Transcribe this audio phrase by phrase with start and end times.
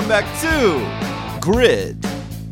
[0.00, 2.02] welcome back to Grid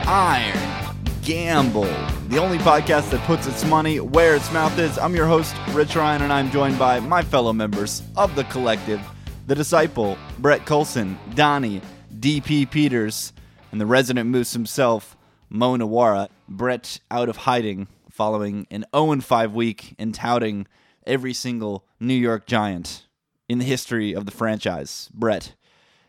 [0.00, 1.88] Iron Gamble,
[2.28, 4.98] the only podcast that puts its money where its mouth is.
[4.98, 9.00] I'm your host, Rich Ryan, and I'm joined by my fellow members of the collective,
[9.46, 11.80] the disciple, Brett Colson, Donnie,
[12.18, 13.32] DP Peters,
[13.72, 15.16] and the resident moose himself,
[15.48, 16.28] Mo Nawara.
[16.50, 20.66] Brett out of hiding following an 0 5 week and touting
[21.06, 23.06] every single New York Giant
[23.48, 25.08] in the history of the franchise.
[25.14, 25.54] Brett,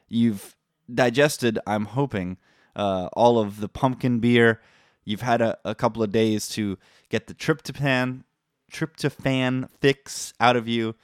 [0.09, 0.53] you've
[0.93, 2.37] digested, I'm hoping,
[2.75, 4.61] uh, all of the pumpkin beer.
[5.05, 6.77] You've had a, a couple of days to
[7.09, 8.23] get the tryptophan
[8.71, 10.95] tryptophan fix out of you.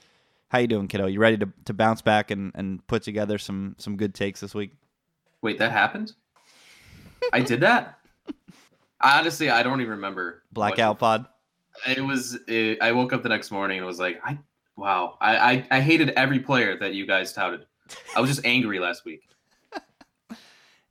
[0.48, 1.06] How you doing, kiddo?
[1.06, 4.54] You ready to, to bounce back and, and put together some some good takes this
[4.54, 4.72] week?
[5.42, 6.12] Wait, that happened?
[7.32, 7.98] I did that?
[9.00, 10.44] Honestly, I don't even remember.
[10.52, 11.26] Blackout pod.
[11.86, 12.38] It was.
[12.46, 14.38] It, I woke up the next morning and was like, I
[14.76, 17.66] wow, I, I I hated every player that you guys touted.
[18.16, 19.22] I was just angry last week.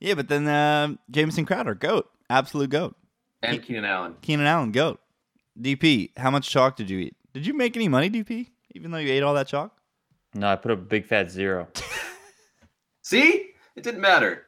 [0.00, 2.96] Yeah, but then uh, Jamison Crowder, goat, absolute goat.
[3.42, 4.16] And Keenan Allen.
[4.22, 5.00] Keenan Allen, goat.
[5.60, 7.16] DP, how much chalk did you eat?
[7.32, 8.48] Did you make any money, DP?
[8.74, 9.72] Even though you ate all that chalk?
[10.34, 11.68] No, I put a big fat zero.
[13.02, 14.42] See, it didn't matter.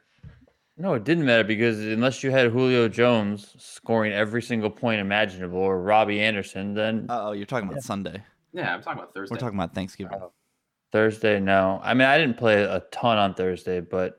[0.77, 5.59] No, it didn't matter because unless you had Julio Jones scoring every single point imaginable
[5.59, 7.81] or Robbie Anderson, then oh, you're talking about Yeah.
[7.81, 8.23] Sunday.
[8.53, 9.33] Yeah, I'm talking about Thursday.
[9.33, 10.17] We're talking about Thanksgiving.
[10.21, 10.31] Oh.
[10.91, 11.79] Thursday, no.
[11.83, 14.18] I mean, I didn't play a ton on Thursday, but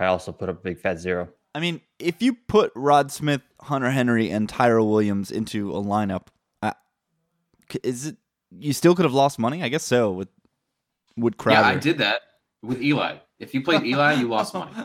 [0.00, 1.28] I also put up a big fat zero.
[1.54, 6.28] I mean, if you put Rod Smith, Hunter Henry, and Tyrell Williams into a lineup,
[6.62, 6.72] uh,
[7.70, 8.16] c- is it
[8.50, 9.62] you still could have lost money?
[9.62, 10.28] I guess so with
[11.16, 11.60] Wood Crowder.
[11.68, 12.20] yeah, I did that
[12.62, 13.16] with Eli.
[13.40, 14.70] If you played Eli, you lost money.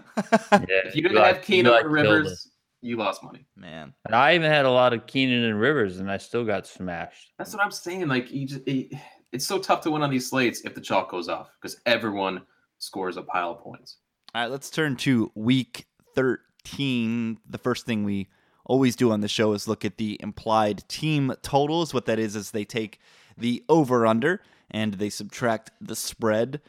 [0.51, 1.89] Yeah, If you didn't Eli- have Keenan Eli or.
[1.89, 3.45] Rivers, you lost money.
[3.55, 6.65] Man, And I even had a lot of Keenan and Rivers, and I still got
[6.67, 7.33] smashed.
[7.37, 8.07] That's what I'm saying.
[8.07, 8.93] Like, you just, it,
[9.31, 12.41] it's so tough to win on these slates if the chalk goes off because everyone
[12.79, 13.97] scores a pile of points.
[14.35, 17.37] All right, let's turn to week 13.
[17.49, 18.27] The first thing we
[18.65, 21.93] always do on the show is look at the implied team totals.
[21.93, 22.99] What that is, is they take
[23.37, 26.59] the over under and they subtract the spread.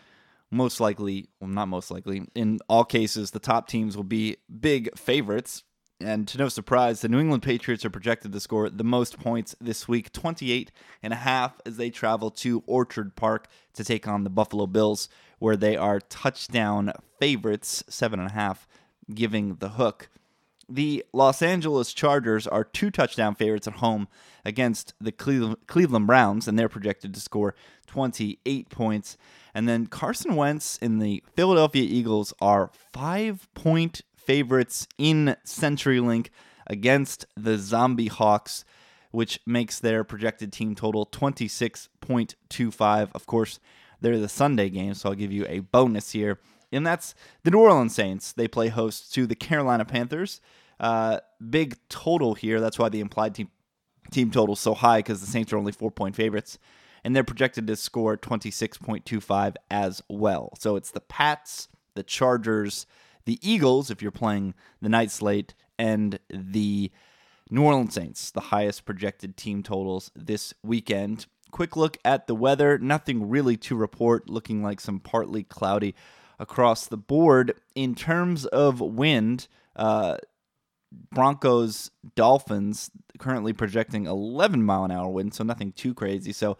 [0.48, 4.96] Most likely, well, not most likely, in all cases, the top teams will be big
[4.96, 5.64] favorites.
[5.98, 9.56] And to no surprise, the New England Patriots are projected to score the most points
[9.60, 10.70] this week 28
[11.02, 15.08] and a half as they travel to Orchard Park to take on the Buffalo Bills,
[15.38, 18.68] where they are touchdown favorites, seven and a half,
[19.12, 20.08] giving the hook.
[20.68, 24.08] The Los Angeles Chargers are two touchdown favorites at home
[24.44, 27.54] against the Cleveland, Browns, and they're projected to score
[27.86, 29.16] 28 points.
[29.54, 36.30] And then Carson Wentz and the Philadelphia Eagles are five point favorites in CenturyLink
[36.66, 38.64] against the Zombie Hawks,
[39.12, 43.08] which makes their projected team total 26.25.
[43.14, 43.60] Of course,
[44.06, 46.38] they're the Sunday game, so I'll give you a bonus here.
[46.70, 47.12] And that's
[47.42, 48.32] the New Orleans Saints.
[48.32, 50.40] They play host to the Carolina Panthers.
[50.78, 51.18] Uh,
[51.50, 52.60] big total here.
[52.60, 53.50] That's why the implied team
[54.12, 56.56] team total so high because the Saints are only four point favorites,
[57.02, 60.52] and they're projected to score twenty six point two five as well.
[60.60, 62.86] So it's the Pats, the Chargers,
[63.24, 66.92] the Eagles if you're playing the night slate, and the
[67.50, 71.26] New Orleans Saints, the highest projected team totals this weekend.
[71.50, 72.78] Quick look at the weather.
[72.78, 74.28] Nothing really to report.
[74.28, 75.94] Looking like some partly cloudy
[76.38, 77.54] across the board.
[77.74, 80.18] In terms of wind, uh,
[81.12, 86.32] Broncos Dolphins currently projecting 11 mile an hour wind, so nothing too crazy.
[86.32, 86.56] So,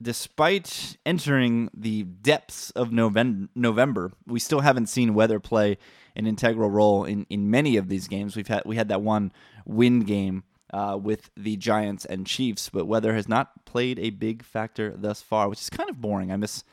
[0.00, 5.78] despite entering the depths of November, we still haven't seen weather play
[6.14, 8.36] an integral role in, in many of these games.
[8.36, 9.32] We've had we had that one
[9.64, 14.44] wind game uh, with the Giants and Chiefs, but weather has not played a big
[14.44, 16.32] factor thus far, which is kind of boring.
[16.32, 16.64] I miss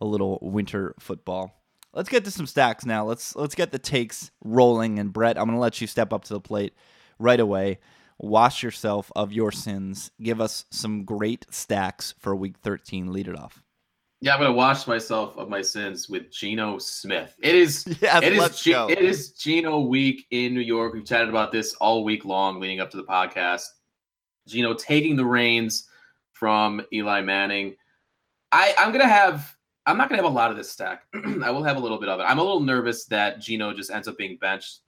[0.00, 1.54] a little winter football.
[1.92, 3.04] Let's get to some stacks now.
[3.04, 4.98] Let's let's get the takes rolling.
[4.98, 6.74] And Brett, I'm going to let you step up to the plate
[7.18, 7.78] right away.
[8.18, 10.10] Wash yourself of your sins.
[10.22, 13.12] Give us some great stacks for Week 13.
[13.12, 13.62] Lead it off.
[14.22, 17.34] Yeah, I'm gonna wash myself of my sins with Geno Smith.
[17.42, 18.88] It is Yes, it is go.
[18.88, 20.94] it is Geno week in New York.
[20.94, 23.64] We've chatted about this all week long leading up to the podcast.
[24.46, 25.88] Geno taking the reins
[26.34, 27.74] from Eli Manning.
[28.52, 31.02] I I'm gonna have I'm not gonna have a lot of this stack.
[31.42, 32.22] I will have a little bit of it.
[32.22, 34.82] I'm a little nervous that Geno just ends up being benched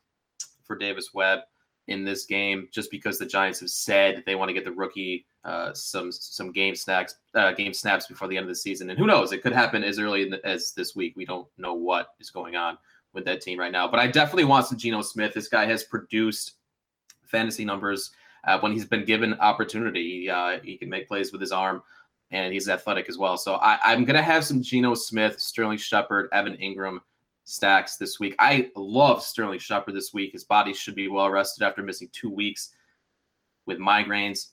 [0.62, 1.40] for Davis Webb
[1.88, 5.26] in this game, just because the Giants have said they want to get the rookie
[5.44, 8.88] uh, some some game snacks uh, game snaps before the end of the season.
[8.90, 9.32] And who knows?
[9.32, 11.14] It could happen as early the, as this week.
[11.16, 12.78] We don't know what is going on
[13.12, 13.88] with that team right now.
[13.88, 15.34] But I definitely want some Geno Smith.
[15.34, 16.54] This guy has produced
[17.24, 18.10] fantasy numbers
[18.44, 20.20] uh, when he's been given opportunity.
[20.22, 21.82] He, uh, he can make plays with his arm,
[22.30, 23.36] and he's athletic as well.
[23.36, 26.98] So I, I'm going to have some Geno Smith, Sterling Shepard, Evan Engram,
[27.44, 28.34] stacks this week.
[28.38, 30.32] I love Sterling Shepard this week.
[30.32, 32.70] His body should be well rested after missing two weeks
[33.66, 34.48] with migraines.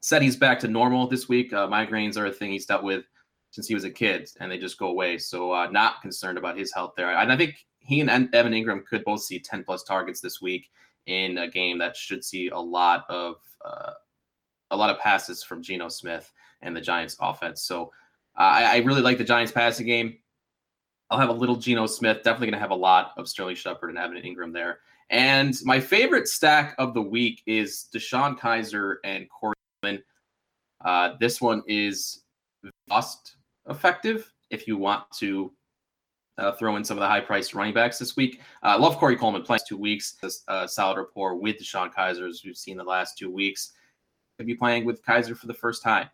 [0.00, 1.52] Said he's back to normal this week.
[1.52, 3.04] Uh, migraines are a thing he's dealt with
[3.50, 5.18] since he was a kid, and they just go away.
[5.18, 7.10] So uh, not concerned about his health there.
[7.10, 10.70] And I think he and Evan Engram could both see 10 plus targets this week
[11.06, 13.92] in a game that should see a lot of uh,
[14.70, 16.30] a lot of passes from Geno Smith
[16.62, 17.62] and the Giants offense.
[17.62, 17.90] So
[18.38, 20.18] uh, I, I, really like the Giants passing game.
[21.10, 22.18] I'll have a little Geno Smith.
[22.18, 24.80] Definitely going to have a lot of Sterling Shepard and Evan Engram there.
[25.10, 29.54] And my favorite stack of the week is DeShone Kizer and Corey.
[29.82, 32.22] Uh, this one is
[32.88, 33.36] cost
[33.68, 35.52] effective if you want to
[36.38, 38.40] uh, throw in some of the high priced running backs this week.
[38.62, 40.14] I uh, love Corey Coleman playing two weeks.
[40.46, 43.72] Uh, solid rapport with DeShone Kizer, as we've seen the last two weeks.
[44.38, 46.08] Could be playing with Kizer for the first time.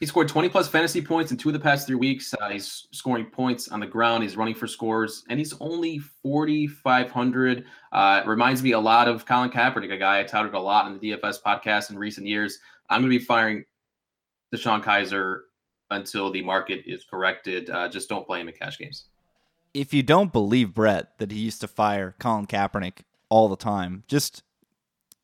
[0.00, 2.34] He scored 20 plus fantasy points in two of the past three weeks.
[2.34, 4.24] Uh, he's scoring points on the ground.
[4.24, 7.64] He's running for scores, and he's only 4,500.
[7.92, 10.98] Uh, reminds me a lot of Colin Kaepernick, a guy I touted a lot in
[10.98, 12.58] the DFS podcast in recent years.
[12.90, 13.64] I'm going to be firing
[14.52, 15.42] DeShone Kizer
[15.90, 17.70] until the market is corrected.
[17.70, 19.06] Uh, just don't play him in cash games
[19.74, 24.04] if you don't believe Brett that he used to fire Colin Kaepernick all the time,
[24.06, 24.44] just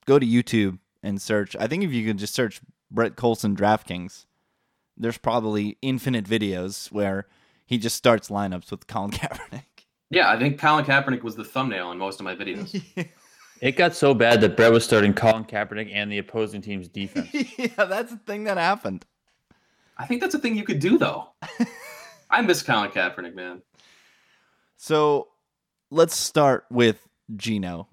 [0.04, 1.54] go to YouTube and search.
[1.56, 4.26] I think if you can just search Brett Colson DraftKings,
[5.00, 7.26] there's probably infinite videos where
[7.66, 9.64] he just starts lineups with Colin Kaepernick.
[10.10, 12.80] Yeah, I think Colin Kaepernick was the thumbnail in most of my videos.
[13.60, 17.28] It got so bad that Brett was starting Colin Kaepernick and the opposing team's defense.
[17.58, 19.04] yeah, that's the thing that happened.
[19.98, 21.28] I think that's a thing you could do, though.
[22.30, 23.60] I miss Colin Kaepernick, man.
[24.78, 25.28] So
[25.90, 27.06] let's start with
[27.36, 27.88] Geno.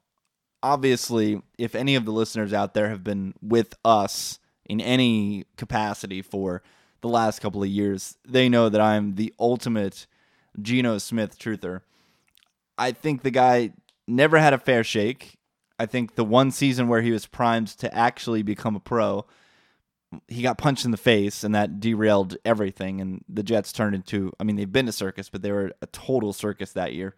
[0.64, 6.22] Obviously, if any of the listeners out there have been with us in any capacity
[6.22, 6.64] for
[7.08, 10.08] the last couple of years, they know that I'm the ultimate
[10.62, 11.82] Geno Smith truther.
[12.78, 13.72] I think the guy
[14.08, 15.38] never had a fair shake.
[15.80, 19.26] I think the one season where he was primed to actually become a pro,
[20.28, 24.32] he got punched in the face and that derailed everything and the jets turned into
[24.40, 27.16] i mean they've been a circus but they were a total circus that year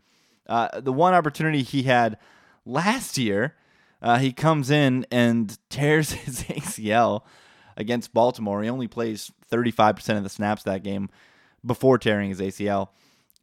[0.47, 2.17] uh, the one opportunity he had
[2.65, 3.55] last year
[4.01, 7.21] uh, he comes in and tears his acl
[7.79, 11.09] against baltimore he only plays 35% of the snaps that game
[11.65, 12.89] before tearing his acl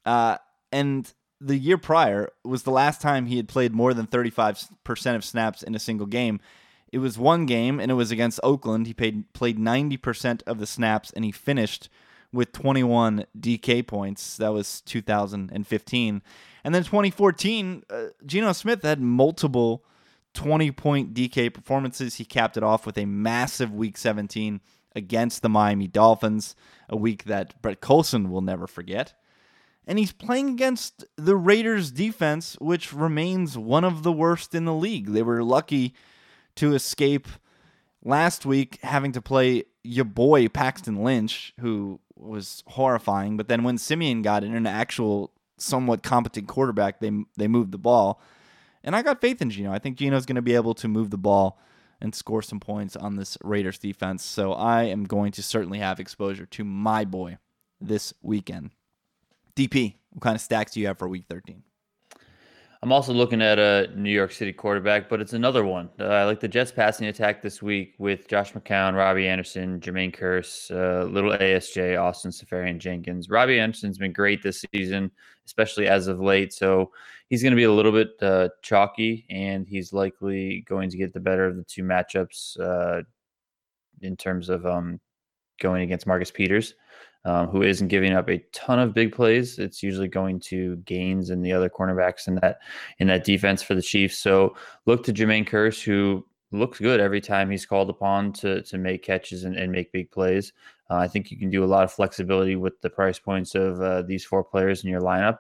[0.05, 0.37] uh,
[0.71, 5.25] and the year prior was the last time he had played more than 35% of
[5.25, 6.41] snaps in a single game
[6.93, 8.87] it was one game, and it was against Oakland.
[8.87, 11.89] He paid, played 90% of the snaps, and he finished
[12.33, 14.37] with 21 DK points.
[14.37, 16.23] That was 2015.
[16.65, 19.85] And then 2014, uh, Geno Smith had multiple
[20.37, 22.17] 20 point DK performances.
[22.17, 24.61] He capped it off with a massive Week 17
[24.95, 26.55] against the Miami Dolphins,
[26.89, 29.15] a week that Brett Colson will never forget.
[29.87, 34.75] And he's playing against the Raiders defense, which remains one of the worst in the
[34.75, 35.13] league.
[35.13, 35.95] They were lucky
[36.57, 37.29] to escape
[38.05, 43.37] last week having to play your boy Paxton Lynch, who was horrifying.
[43.37, 47.79] But then when Siemian got in an actual somewhat competent quarterback, they they moved the
[47.79, 48.21] ball.
[48.87, 49.73] And I got faith in Geno.
[49.73, 51.59] I think Geno's going to be able to move the ball
[52.01, 54.25] and score some points on this Raiders defense.
[54.25, 57.39] So I am going to certainly have exposure to my boy
[57.81, 58.71] this weekend.
[59.57, 61.63] DP, what kind of stacks do you have for week 13?
[62.83, 65.89] I'm also looking at a New York City quarterback, but it's another one.
[65.99, 70.15] Uh, I like the Jets passing attack this week with Josh McCown, Robbie Anderson, Jermaine
[70.15, 73.31] Kearse, uh, little ASJ, Austin Seferian-Jenkins.
[73.31, 75.11] Robbie Anderson's been great this season,
[75.47, 76.53] especially as of late.
[76.53, 76.93] So
[77.29, 81.13] he's going to be a little bit uh, chalky, and he's likely going to get
[81.13, 83.03] the better of the two matchups uh,
[84.01, 85.01] in terms of um,
[85.61, 86.75] going against Marcus Peters
[87.27, 89.59] um, who isn't giving up a ton of big plays.
[89.59, 92.61] It's usually going to Gaines and the other cornerbacks in that
[92.99, 94.17] in that defense for the Chiefs.
[94.17, 94.57] So
[94.87, 99.03] look to Jermaine Kearse, who looks good every time he's called upon to to make
[99.03, 100.53] catches and, and make big plays.
[100.89, 103.83] Uh, I think you can do a lot of flexibility with the price points of
[103.83, 105.39] uh, these four players in your lineup,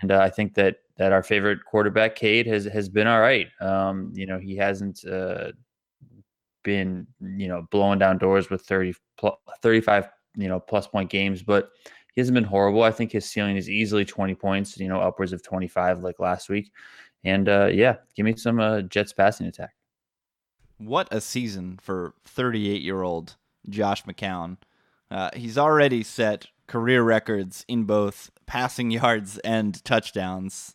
[0.00, 3.48] and uh, I think that that our favorite quarterback, Cade, has has been all right.
[3.60, 5.52] Um, you know, he hasn't uh,
[6.62, 8.94] been you know blowing down doors with 30
[9.62, 11.70] 35 you know, plus point games, but
[12.14, 12.82] he hasn't been horrible.
[12.82, 16.48] I think his ceiling is easily 20 points, you know, upwards of 25 like last
[16.48, 16.72] week.
[17.24, 19.74] And uh, yeah, give me some uh, Jets passing attack.
[20.78, 23.36] What a season for 38 year old
[23.68, 24.58] Josh McCown.
[25.10, 30.74] Uh, he's already set career records in both passing yards and touchdowns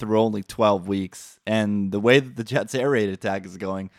[0.00, 1.38] through only 12 weeks.
[1.46, 3.90] And the way that the Jets air raid attack is going,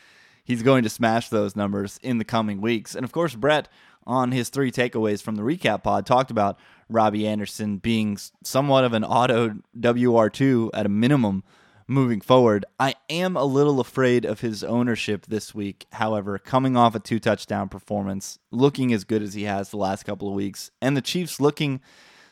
[0.44, 2.96] he's going to smash those numbers in the coming weeks.
[2.96, 3.70] And of course, Brett
[4.06, 8.94] on his three takeaways from the recap pod talked about Robbie Anderson being somewhat of
[8.94, 11.44] an auto WR2 at a minimum
[11.88, 12.66] moving forward.
[12.80, 15.86] I am a little afraid of his ownership this week.
[15.94, 20.04] However, coming off a two touchdown performance, looking as good as he has the last
[20.04, 21.82] couple of weeks, and the Chiefs looking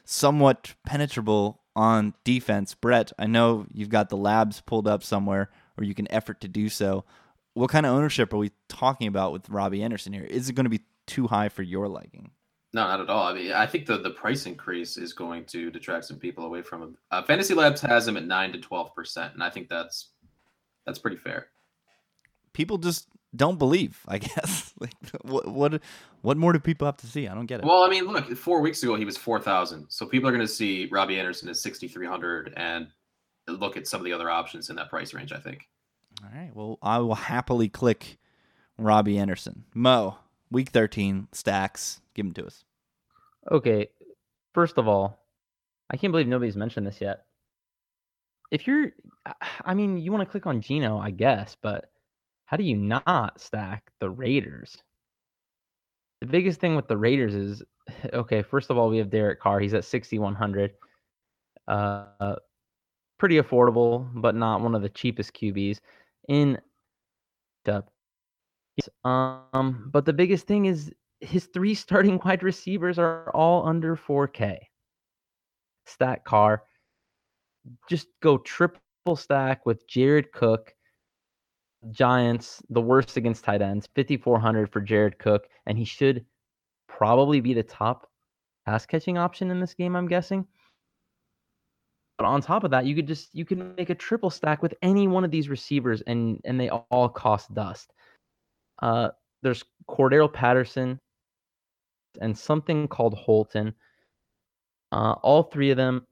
[0.06, 2.76] somewhat penetrable on defense.
[2.76, 6.50] Brett, I know you've got the labs pulled up somewhere, or you can effort to
[6.50, 7.06] do so.
[7.54, 10.26] What kind of ownership are we talking about with Robbie Anderson here?
[10.26, 12.32] Is it going to be too high for your liking?
[12.74, 13.24] No, not at all.
[13.24, 16.64] I mean, I think the the price increase is going to detract some people away
[16.64, 16.98] from him.
[17.12, 20.10] Uh, Fantasy Labs has him at nine to twelve percent, and I think that's
[20.86, 21.48] that's pretty fair.
[22.52, 24.02] People just don't believe.
[24.08, 24.74] I guess.
[24.80, 25.82] like, what what
[26.22, 27.28] what more do people have to see?
[27.28, 27.66] I don't get it.
[27.66, 30.46] Well, I mean, look, four weeks ago he was four thousand, so people are going
[30.46, 32.88] to see Robbie Anderson at sixty three hundred, and
[33.48, 35.32] look at some of the other options in that price range.
[35.32, 35.68] I think.
[36.24, 36.52] All right.
[36.54, 38.18] Well, I will happily click
[38.78, 39.64] Robbie Anderson.
[39.74, 40.18] Mo,
[40.52, 42.66] week thirteen stacks Give them to us.
[43.50, 43.88] Okay.
[44.54, 45.24] First of all,
[45.90, 47.24] I can't believe nobody's mentioned this yet.
[48.52, 48.92] If you're,
[49.64, 51.92] I mean, you want to click on Geno, I guess, but
[52.50, 54.76] how do you not stack the Raiders?
[56.22, 57.62] The biggest thing with the Raiders is,
[58.14, 59.60] okay, first of all, we have Derek Carr.
[59.60, 60.72] He's at 6,100.
[61.68, 62.36] Uh,
[63.20, 65.80] pretty affordable, but not one of the cheapest QBs
[66.28, 66.58] in
[67.66, 67.92] depth.
[69.04, 74.58] Um, but the biggest thing is his three starting wide receivers are all under 4K.
[75.86, 76.64] Stack Carr.
[77.88, 78.82] Just go triple
[79.16, 80.74] stack with Jared Cook.
[81.92, 86.26] Giants, the worst against tight ends, 5,400 for Jared Cook, and he should
[86.88, 88.10] probably be the top
[88.66, 90.46] pass catching option in this game, I'm guessing.
[92.18, 94.74] But on top of that, you could just you can make a triple stack with
[94.82, 97.94] any one of these receivers, and and they all cost dust.
[98.82, 99.10] Uh,
[99.42, 101.00] there's Cordarrelle Patterson,
[102.20, 103.74] and something called Holton.
[104.92, 106.06] Uh, all three of them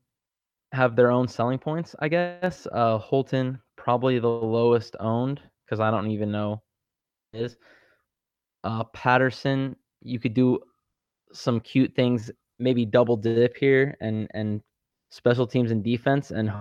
[0.71, 2.67] have their own selling points, I guess.
[2.71, 6.61] Uh, Holton probably the lowest owned because I don't even know
[7.33, 7.57] is.
[8.63, 10.59] Uh, Patterson, you could do
[11.33, 14.61] some cute things, maybe double dip here and and
[15.09, 16.51] special teams and defense, and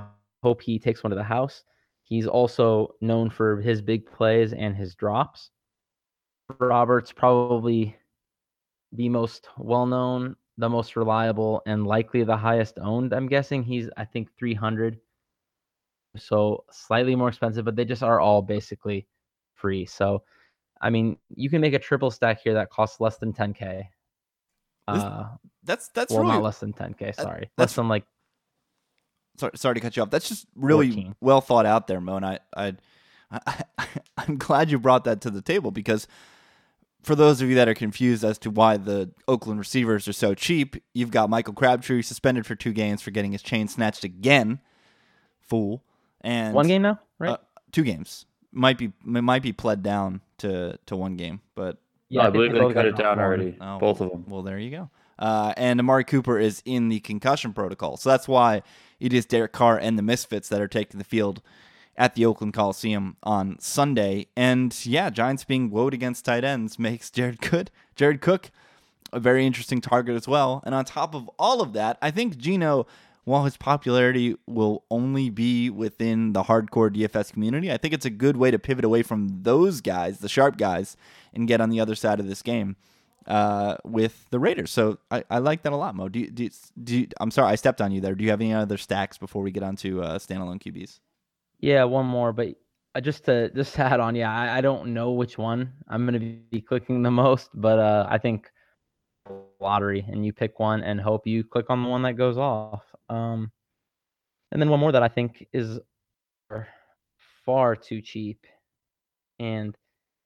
[0.43, 1.65] hope he takes one to the house.
[2.05, 5.51] He's also known for his big plays and his drops.
[6.61, 7.97] Roberts probably
[8.93, 13.13] the most well known, the most reliable, and likely the highest owned.
[13.13, 15.01] I'm guessing he's, I think, 300.
[16.19, 19.07] So slightly more expensive, but they just are all basically
[19.55, 19.87] free.
[19.87, 20.23] So,
[20.81, 23.85] I mean, you can make a triple stack here that costs less than 10K.
[24.89, 25.25] Uh,
[25.65, 27.15] that's that's well, really, not less than 10K.
[27.17, 28.05] Sorry, less than like.
[29.37, 30.11] Sorry, sorry to cut you off.
[30.11, 31.17] That's just really 14.
[31.21, 32.17] well thought out there, Mo.
[32.17, 32.75] And I, I,
[33.31, 33.65] I,
[34.17, 36.07] I'm glad you brought that to the table because
[37.07, 40.35] for those of you that are confused as to why the Oakland receivers are so
[40.35, 44.61] cheap, you've got Michael Crabtree suspended for two games for getting his chain snatched again.
[45.39, 45.85] Fool.
[46.27, 47.31] And one game now, right?
[47.31, 47.37] Uh,
[47.71, 48.27] two games.
[48.51, 51.79] Might be might be pled down to to one game, but
[52.09, 53.57] yeah, I believe they, they cut it down already.
[53.61, 54.25] Oh, both of them.
[54.27, 54.91] Well, there you go.
[55.19, 58.63] Uh, and Amari Cooper is in the concussion protocol, so that's why
[58.99, 61.43] it is Derek Carr and the Misfits that are taking the field
[61.97, 64.27] at the Oakland Coliseum on Sunday.
[64.37, 67.71] And yeah, Giants being woed against tight ends makes Jared good.
[67.95, 68.51] Jared Cook
[69.13, 70.63] a very interesting target as well.
[70.65, 72.87] And on top of all of that, I think Geno,
[73.27, 78.11] while his popularity will only be within the hardcore DFS community, I think it's a
[78.11, 80.97] good way to pivot away from those guys, the sharp guys,
[81.35, 82.77] and get on the other side of this game.
[83.27, 86.09] Uh, with the Raiders, so I, I like that a lot, Mo.
[86.09, 86.49] Do do,
[86.85, 88.15] do I'm sorry I stepped on you there.
[88.15, 91.01] Do you have any other stacks before we get on to uh, standalone QBs?
[91.59, 92.55] Yeah, one more, but
[93.03, 96.21] just to just to add on, yeah, I, I don't know which one I'm gonna
[96.21, 98.49] be clicking the most, but uh, I think
[99.61, 102.85] lottery, and you pick one and hope you click on the one that goes off.
[103.09, 103.51] Um,
[104.53, 105.79] and then one more that I think is
[107.45, 108.47] far too cheap
[109.39, 109.77] and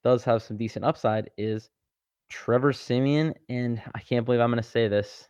[0.03, 1.69] does have some decent upside is
[2.31, 3.35] Trevor Siemian.
[3.49, 5.29] and I can't believe I'm going to say this.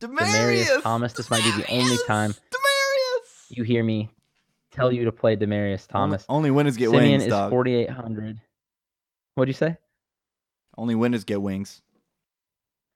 [0.00, 1.12] Demaryius, Demaryius Thomas.
[1.14, 3.46] This might be the only time Demaryius.
[3.48, 4.10] you hear me
[4.70, 6.26] tell you to play Demaryius Thomas.
[6.28, 7.32] Only, only winners get Siemian wings.
[7.32, 8.40] is 4,800.
[9.34, 9.76] What'd you say?
[10.76, 11.80] Only winners get wings.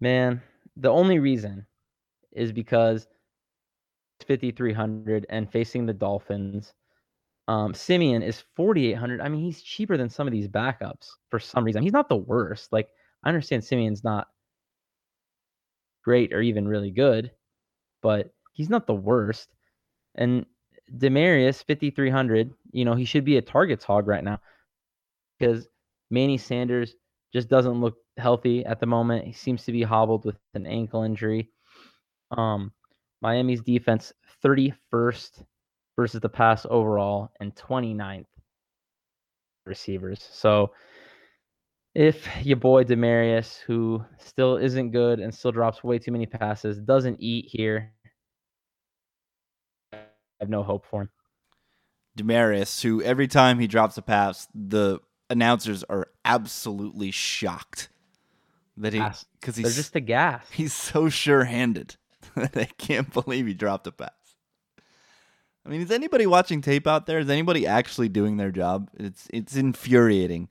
[0.00, 0.42] Man,
[0.76, 1.66] the only reason
[2.32, 3.19] is because it's
[4.24, 6.74] 5,300 and facing the Dolphins.
[7.48, 9.20] Um, Siemian is 4,800.
[9.20, 11.82] I mean, he's cheaper than some of these backups for some reason.
[11.82, 12.72] He's not the worst.
[12.72, 12.88] Like,
[13.24, 14.28] I understand Siemian's not
[16.04, 17.30] great or even really good,
[18.02, 19.48] but he's not the worst.
[20.14, 20.46] And
[20.96, 24.40] Demaryius, 5,300, you know, he should be a targets hog right now
[25.38, 25.68] because
[26.10, 26.94] Manny Sanders
[27.32, 29.24] just doesn't look healthy at the moment.
[29.24, 31.50] He seems to be hobbled with an ankle injury.
[32.36, 32.72] Um,
[33.22, 34.12] Miami's defense
[34.44, 35.44] 31st
[35.96, 38.24] versus the pass overall and 29th
[39.66, 40.26] receivers.
[40.32, 40.72] So
[41.94, 46.78] if your boy Demaryius, who still isn't good and still drops way too many passes,
[46.78, 47.92] doesn't eat here,
[49.92, 49.98] I
[50.40, 51.10] have no hope for him.
[52.16, 57.88] Demaryius, who every time he drops a pass, the announcers are absolutely shocked
[58.76, 59.02] that he
[59.40, 60.44] because he's They're just a gas.
[60.50, 61.96] he's so sure-handed
[62.36, 64.10] I can't believe he dropped a pass.
[65.64, 67.18] I mean, is anybody watching tape out there?
[67.18, 68.90] Is anybody actually doing their job?
[68.98, 70.48] It's it's infuriating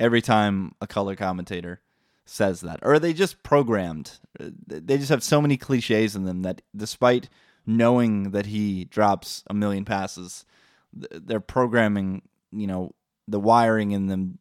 [0.00, 1.80] every time a color commentator
[2.24, 2.80] says that.
[2.82, 4.18] Or are they just programmed?
[4.38, 7.28] Uh, they just have so many cliches in them that despite
[7.66, 10.44] knowing that he drops a million passes,
[10.92, 12.94] they're programming, you know,
[13.26, 14.38] the wiring in them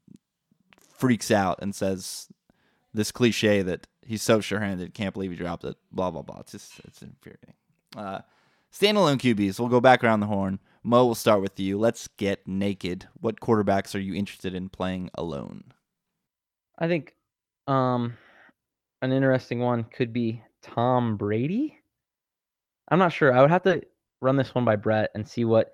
[0.98, 2.28] freaks out and says
[2.94, 6.40] this cliche that he's so sure-handed, can't believe he dropped it, blah blah blah.
[6.40, 7.54] It's just it's infuriating.
[7.96, 8.22] Uh,
[8.74, 9.60] standalone QBs.
[9.60, 10.60] We'll go back around the horn.
[10.84, 11.78] Mo, we'll start with you.
[11.78, 13.08] Let's get naked.
[13.20, 15.66] What quarterbacks are you interested in playing alone?
[16.80, 17.14] I think
[17.68, 18.18] um,
[19.02, 21.78] an interesting one could be Tom Brady.
[22.90, 23.34] I'm not sure.
[23.34, 23.82] I would have to
[24.22, 25.74] run this one by Brett and see what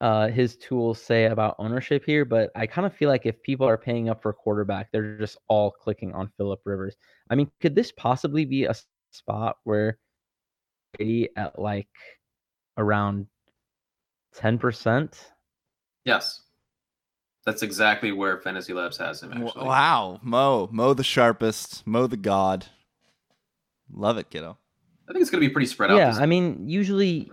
[0.00, 2.24] uh, his tools say about ownership here.
[2.24, 5.18] But I kind of feel like if people are paying up for a quarterback, they're
[5.18, 6.96] just all clicking on Philip Rivers.
[7.28, 8.74] I mean, could this possibly be a
[9.10, 9.98] spot where
[10.96, 11.88] Brady at like
[12.76, 13.26] around
[14.36, 15.12] 10%?
[16.04, 16.42] Yes.
[17.46, 19.66] That's exactly where Fantasy Labs has him, actually.
[19.66, 20.20] Wow.
[20.22, 20.68] Mo.
[20.72, 21.86] Mo the sharpest.
[21.86, 22.66] Mo the god.
[23.92, 24.58] Love it, kiddo.
[25.08, 25.96] I think it's going to be pretty spread out.
[25.96, 27.32] Yeah, I mean, usually,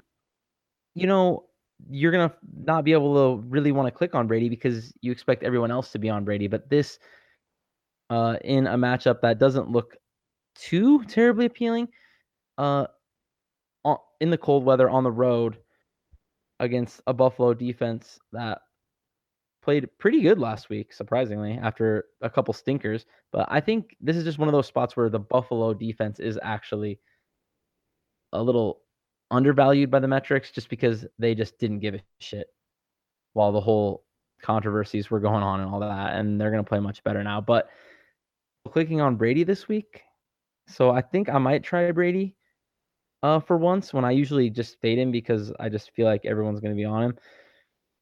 [0.95, 1.46] you know,
[1.89, 5.43] you're to not be able to really want to click on Brady because you expect
[5.43, 6.47] everyone else to be on Brady.
[6.47, 6.99] But this,
[8.09, 9.95] uh, in a matchup that doesn't look
[10.55, 11.87] too terribly appealing,
[12.57, 12.87] uh,
[14.19, 15.57] in the cold weather on the road
[16.59, 18.59] against a Buffalo defense that
[19.61, 23.05] played pretty good last week, surprisingly, after a couple stinkers.
[23.31, 26.39] But I think this is just one of those spots where the Buffalo defense is
[26.41, 26.99] actually
[28.33, 28.81] a little
[29.31, 32.47] undervalued by the metrics just because they just didn't give a shit
[33.33, 34.03] while the whole
[34.41, 36.15] controversies were going on and all that.
[36.15, 37.41] And they're going to play much better now.
[37.41, 37.69] But
[38.67, 40.01] clicking on Brady this week.
[40.67, 42.35] So I think I might try Brady
[43.23, 46.59] uh, for once when I usually just fade him because I just feel like everyone's
[46.59, 47.17] going to be on him.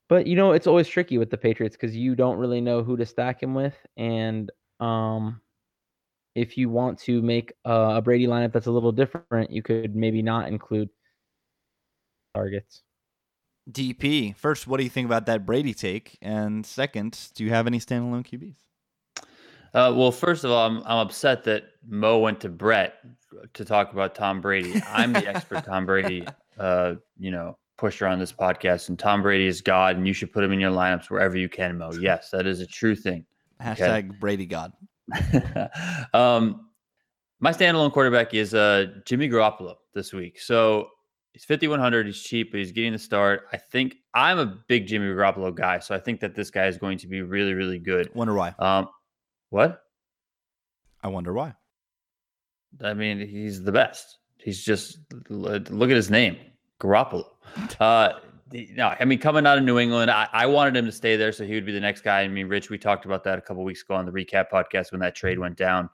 [0.07, 2.95] But you know, it's always tricky with the Patriots because you don't really know who
[2.97, 5.41] to stack him with, and um,
[6.35, 9.95] if you want to make a, a Brady lineup that's a little different, you could
[9.95, 10.89] maybe not include
[12.35, 12.83] targets.
[13.71, 16.17] DP, first, what do you think about that Brady take?
[16.21, 18.55] And second, do you have any standalone QBs?
[19.73, 22.95] Uh, well, first of all, I'm, I'm upset that Mo went to Brett
[23.53, 24.81] to talk about Tom Brady.
[24.87, 26.25] I'm the expert Tom Brady,
[26.59, 30.31] uh, you know, pusher on this podcast, and Tom Brady is God, and you should
[30.31, 31.91] put him in your lineups wherever you can, Mo.
[31.99, 33.25] Yes, that is a true thing.
[33.61, 34.17] Hashtag okay?
[34.19, 34.71] Brady God.
[36.13, 36.69] um,
[37.39, 40.39] my standalone quarterback is uh, Jimmy Garoppolo this week.
[40.39, 40.89] So
[41.35, 42.05] he's 5,100.
[42.05, 43.47] He's cheap, but he's getting the start.
[43.51, 46.77] I think I'm a big Jimmy Garoppolo guy, so I think that this guy is
[46.77, 48.09] going to be really, really good.
[48.15, 48.55] Wonder why?
[48.57, 48.87] Um,
[49.49, 49.81] what?
[51.03, 51.53] I wonder why.
[52.81, 54.19] I mean, he's the best.
[54.37, 56.37] He's just look at his name,
[56.79, 57.25] Garoppolo.
[57.79, 58.19] Uh,
[58.51, 61.31] no, I mean, coming out of New England, I, I, wanted him to stay there,
[61.31, 62.21] so he would be the next guy.
[62.21, 64.91] I mean, Rich, we talked about that a couple weeks ago on the recap podcast
[64.91, 65.89] when that trade went down.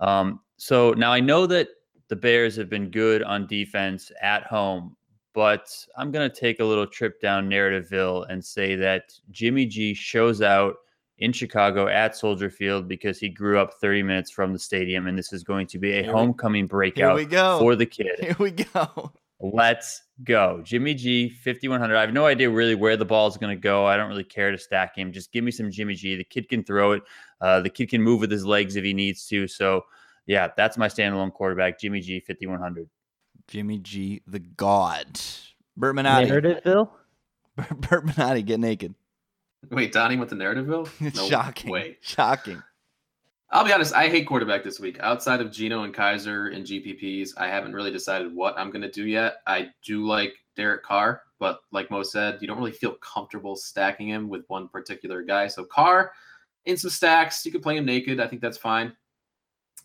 [0.00, 1.68] Um, so now I know that
[2.12, 4.94] the Bears have been good on defense at home,
[5.32, 9.94] but I'm going to take a little trip down Narrativeville and say that Jimmy G
[9.94, 10.74] shows out
[11.16, 15.18] in Chicago at Soldier Field because he grew up 30 minutes from the stadium, and
[15.18, 18.18] this is going to be a Here homecoming we, breakout for the kid.
[18.20, 19.10] Here we go.
[19.40, 20.60] Let's go.
[20.62, 21.96] Jimmy G, 5,100.
[21.96, 23.86] I have no idea really where the ball is going to go.
[23.86, 25.12] I don't really care to stack him.
[25.12, 26.14] Just give me some Jimmy G.
[26.14, 27.04] The kid can throw it.
[27.40, 29.48] Uh, the kid can move with his legs if he needs to.
[29.48, 29.86] So,
[30.26, 32.88] yeah, that's my standalone quarterback, Jimmy G, 5,100.
[33.48, 35.20] Jimmy G, the god.
[35.76, 36.28] Bert Minotti.
[36.30, 36.90] Narrativeville?
[37.56, 38.94] Bert Minotti, get naked.
[39.70, 40.88] Wait, Donnie went to Narrativeville?
[41.06, 41.70] It's no shocking.
[41.70, 41.98] Way.
[42.00, 42.62] Shocking.
[43.50, 44.98] I'll be honest, I hate quarterback this week.
[45.00, 48.90] Outside of Geno and Kizer and GPPs, I haven't really decided what I'm going to
[48.90, 49.36] do yet.
[49.46, 54.08] I do like Derek Carr, but like Mo said, you don't really feel comfortable stacking
[54.08, 55.48] him with one particular guy.
[55.48, 56.12] So Carr
[56.64, 58.20] in some stacks, you could play him naked.
[58.20, 58.96] I think that's fine.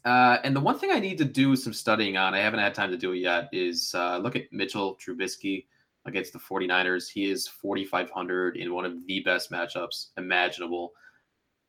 [0.08, 2.74] Uh, and the one thing I need to do some studying on, I haven't had
[2.74, 5.65] time to do it yet, is uh, look at Mitchell Trubisky
[6.06, 7.10] against the 49ers.
[7.10, 10.93] He is 4,500 in one of the best matchups imaginable.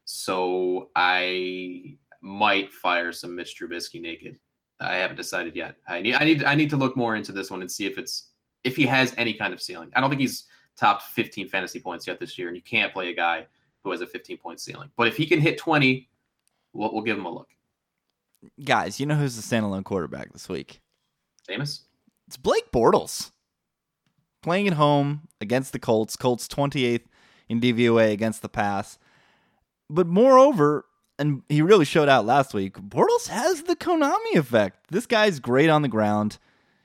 [0.04, 4.38] So I might fire some Mitch Trubisky naked.
[4.78, 5.74] I haven't decided yet.
[5.88, 7.98] I need I need I need to look more into this one and see if
[7.98, 8.28] it's
[8.62, 9.90] if he has any kind of ceiling.
[9.96, 10.44] I don't think he's
[10.76, 13.48] topped 15 fantasy points yet this year, and you can't play a guy
[13.82, 14.92] who has a 15 point ceiling.
[14.96, 16.08] But if he can hit 20,
[16.72, 17.48] we'll, we'll give him a look.
[18.64, 20.80] Guys, you know who's the standalone quarterback this week?
[21.46, 21.82] Famous?
[22.26, 23.30] It's Blake Bortles.
[24.42, 26.16] Playing at home against the Colts.
[26.16, 27.06] Colts 28th
[27.48, 28.98] in DVOA against the pass.
[29.90, 30.84] But moreover,
[31.18, 34.90] and he really showed out last week, Bortles has the Konami effect.
[34.90, 36.38] This guy's great on the ground.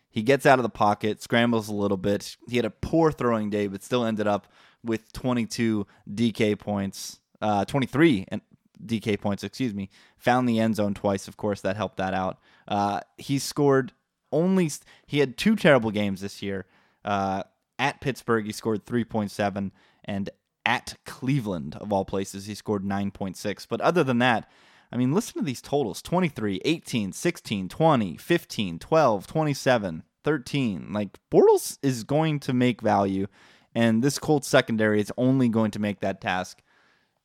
[0.10, 2.38] He gets out of the pocket, scrambles a little bit.
[2.48, 4.48] He had a poor throwing day, but still ended up
[4.84, 8.42] with 22 DK points, uh, 23 and
[8.84, 9.90] DK points, excuse me.
[10.18, 12.40] Found the end zone twice, of course, that helped that out.
[12.68, 13.94] Uh, he scored
[14.32, 14.70] only,
[15.06, 16.66] he had two terrible games this year.
[17.06, 17.44] Uh,
[17.80, 19.72] at Pittsburgh, he scored 3.7,
[20.06, 20.30] and
[20.66, 23.68] at Cleveland, of all places, he scored 9.6.
[23.70, 24.50] But other than that,
[24.92, 30.94] I mean, listen to these totals 23, 18, 16, 20, 15, 12, 27, 13.
[30.94, 33.28] Like, Bortles is going to make value,
[33.74, 36.62] and this Colts secondary is only going to make that task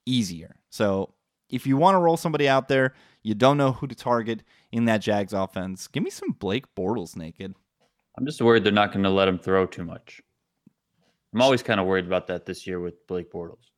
[0.07, 0.57] easier.
[0.71, 1.13] So,
[1.49, 4.85] if you want to roll somebody out there, you don't know who to target in
[4.87, 7.55] that Jags offense, give me some Blake Bortles naked.
[8.17, 10.21] I'm just worried they're not going to let him throw too much.
[11.33, 13.71] I'm always kind of worried about that this year with Blake Bortles.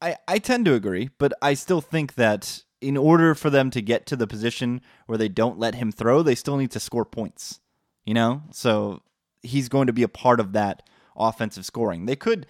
[0.00, 3.80] I, I tend to agree, but I still think that in order for them to
[3.80, 7.04] get to the position where they don't let him throw, they still need to score
[7.04, 7.60] points.
[8.04, 8.42] You know?
[8.52, 9.02] So
[9.42, 10.82] he's going to be a part of that
[11.16, 12.06] offensive scoring.
[12.06, 12.46] They could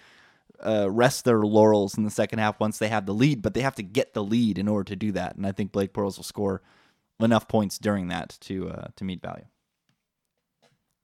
[0.65, 3.61] uh, rest their laurels in the second half once they have the lead, but they
[3.61, 5.35] have to get the lead in order to do that.
[5.35, 6.61] And I think Blake Bortles will score
[7.19, 9.45] enough points during that to uh, to meet value.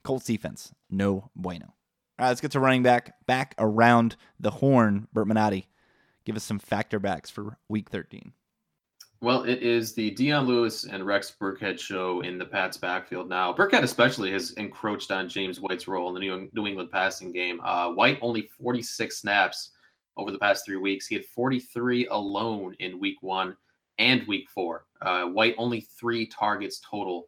[0.03, 1.73] Colts defense, no bueno.
[2.19, 3.25] All right, let's get to running back.
[3.25, 5.67] Back around the horn, Bert Minotti.
[6.25, 8.33] Give us some factor backs for week 13.
[9.23, 13.53] Well, it is the Dion Lewis and Rex Burkhead show in the Pats backfield now.
[13.53, 17.61] Burkhead especially has encroached on James White's role in the New, England passing game.
[17.63, 19.71] Uh, White only 46 snaps
[20.17, 21.07] over the past three weeks.
[21.07, 23.55] He had 43 alone in week one
[23.97, 24.87] and week four.
[25.01, 27.27] Uh, White only three targets total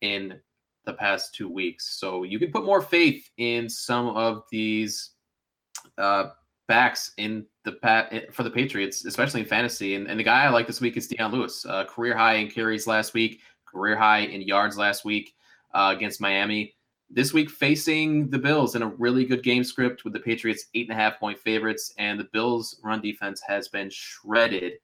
[0.00, 0.38] in
[0.84, 1.98] the past two weeks.
[1.98, 5.10] So you can put more faith in some of these
[5.98, 6.26] uh,
[6.68, 9.94] backs in the pat eh, for the Patriots, especially in fantasy.
[9.94, 12.48] And, and the guy I like this week is Dion Lewis, uh, career high in
[12.48, 15.34] carries last week, career high in yards last week
[15.74, 16.74] uh, against Miami.
[17.10, 20.88] This week facing the Bills in a really good game script with the Patriots eight
[20.88, 24.74] and a half point favorites, and the Bills' run defense has been shredded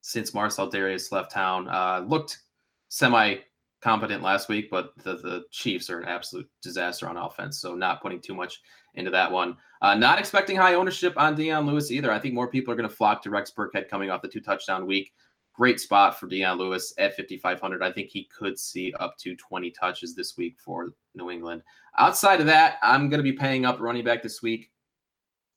[0.00, 1.68] since Marcell Dareus left town.
[1.68, 2.40] Uh, looked
[2.88, 3.36] semi
[3.80, 7.60] competent last week, but the, the Chiefs are an absolute disaster on offense.
[7.60, 8.60] So not putting too much
[8.94, 9.56] into that one.
[9.82, 12.12] Uh, not expecting high ownership on Dion Lewis either.
[12.12, 14.40] I think more people are going to flock to Rex Burkhead coming off the two
[14.40, 15.12] touchdown week.
[15.54, 17.82] Great spot for Dion Lewis at 5,500.
[17.82, 21.62] I think he could see up to 20 touches this week for New England.
[21.98, 24.70] Outside of that, I'm going to be paying up running back this week,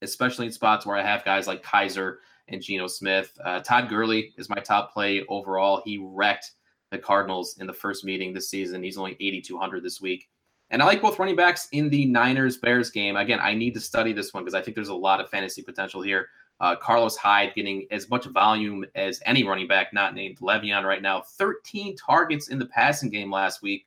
[0.02, 2.18] especially in spots where I have guys like Kizer
[2.48, 3.38] and Geno Smith.
[3.44, 5.82] Uh, Todd Gurley is my top play overall.
[5.86, 6.52] He wrecked
[6.92, 8.84] the Cardinals in the first meeting this season.
[8.84, 10.30] He's only 8,200 this week.
[10.74, 13.16] And I like both running backs in the Niners Bears game.
[13.16, 15.62] Again, I need to study this one because I think there's a lot of fantasy
[15.62, 16.30] potential here.
[16.60, 21.04] Uh, Carlos Hyde getting as much volume as any running back not named Le'Veon right
[21.04, 21.22] now.
[21.22, 23.86] 13 targets in the passing game last week.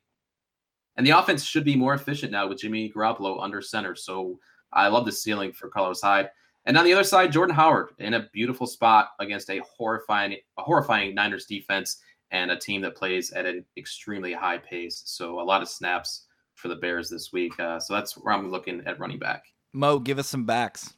[0.97, 3.97] And the offense should be more efficient now with Jimmy Garoppolo under center.
[3.97, 4.39] So
[4.73, 6.31] I love the ceiling for Carlos Hyde.
[6.67, 10.63] And on the other side, Jordan Howard in a beautiful spot against a horrifying, a
[10.63, 11.99] horrifying Niners defense
[12.31, 15.03] and a team that plays at an extremely high pace.
[15.05, 16.26] So a lot of snaps
[16.67, 17.59] for the Bears this week.
[17.61, 19.45] Uh, so that's where I'm looking at running back.
[19.73, 20.95] Mo, give us some backs.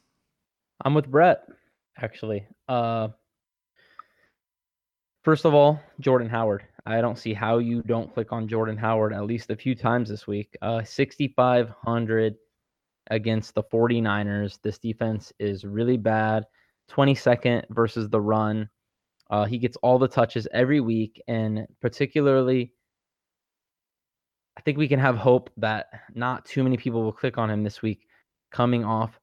[0.83, 1.43] I'm with Brett,
[2.01, 2.47] actually.
[2.67, 3.09] Uh,
[5.23, 6.63] first of all, Jordan Howard.
[6.87, 10.09] I don't see how you don't click on Jordan Howard at least a few times
[10.09, 10.57] this week.
[10.61, 12.35] Uh, 6,500
[13.11, 14.59] against the 49ers.
[14.63, 16.45] This defense is really bad.
[16.89, 18.67] 22nd versus the run.
[19.29, 22.73] Uh, he gets all the touches every week, and particularly,
[24.57, 27.63] I think we can have hope that not too many people will click on him
[27.63, 28.07] this week,
[28.51, 29.19] coming off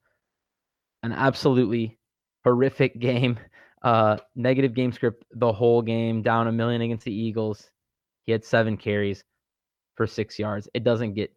[1.03, 1.99] an absolutely
[2.45, 3.39] horrific game,
[3.83, 7.71] uh, negative game script the whole game, down a million against the Eagles.
[8.25, 9.23] He had seven carries
[9.95, 10.69] for six yards.
[10.75, 11.33] It doesn't get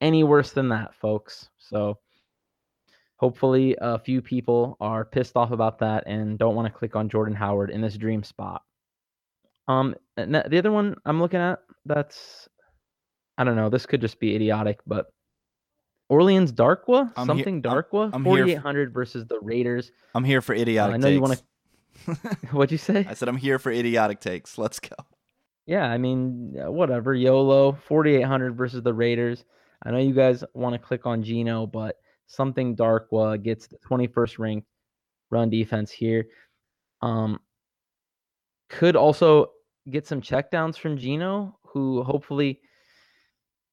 [0.00, 1.48] any worse than that, folks.
[1.58, 1.98] So
[3.16, 7.08] hopefully a few people are pissed off about that and don't want to click on
[7.08, 8.62] Jordan Howard in this dream spot.
[9.68, 12.48] Um, the other one I'm looking at that's
[13.38, 13.68] I don't know.
[13.68, 15.06] This could just be idiotic, but
[16.08, 19.92] Orleans Darkwa, I'm something I'm- Darkwa, I'm here f- 4800 versus the Raiders.
[20.14, 21.36] I'm here for idiotic I know you wanna-
[22.52, 23.04] What'd you say?
[23.08, 24.58] I said I'm here for idiotic takes.
[24.58, 24.94] Let's go.
[25.66, 27.12] Yeah, I mean, uh, whatever.
[27.14, 29.44] YOLO, 4,800 versus the Raiders.
[29.82, 31.96] I know you guys want to click on Geno, but
[32.28, 34.68] something Darkwa gets the 21st ranked
[35.30, 36.26] run defense here.
[37.02, 37.40] Um,
[38.68, 39.52] could also
[39.90, 42.60] get some checkdowns from Geno, who hopefully,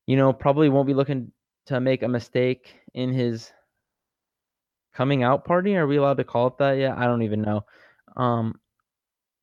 [0.07, 1.31] you know, probably won't be looking
[1.67, 3.51] to make a mistake in his
[4.93, 5.75] coming out party.
[5.75, 6.73] Are we allowed to call it that?
[6.73, 6.97] yet?
[6.97, 7.65] I don't even know.
[8.15, 8.59] Um,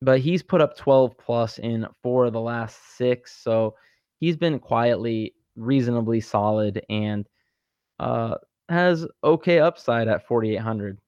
[0.02, 3.36] but he's put up 12 plus in four of the last six.
[3.42, 3.74] So
[4.18, 7.26] he's been quietly reasonably solid and
[7.98, 8.36] uh,
[8.68, 10.98] has okay upside at 4,800.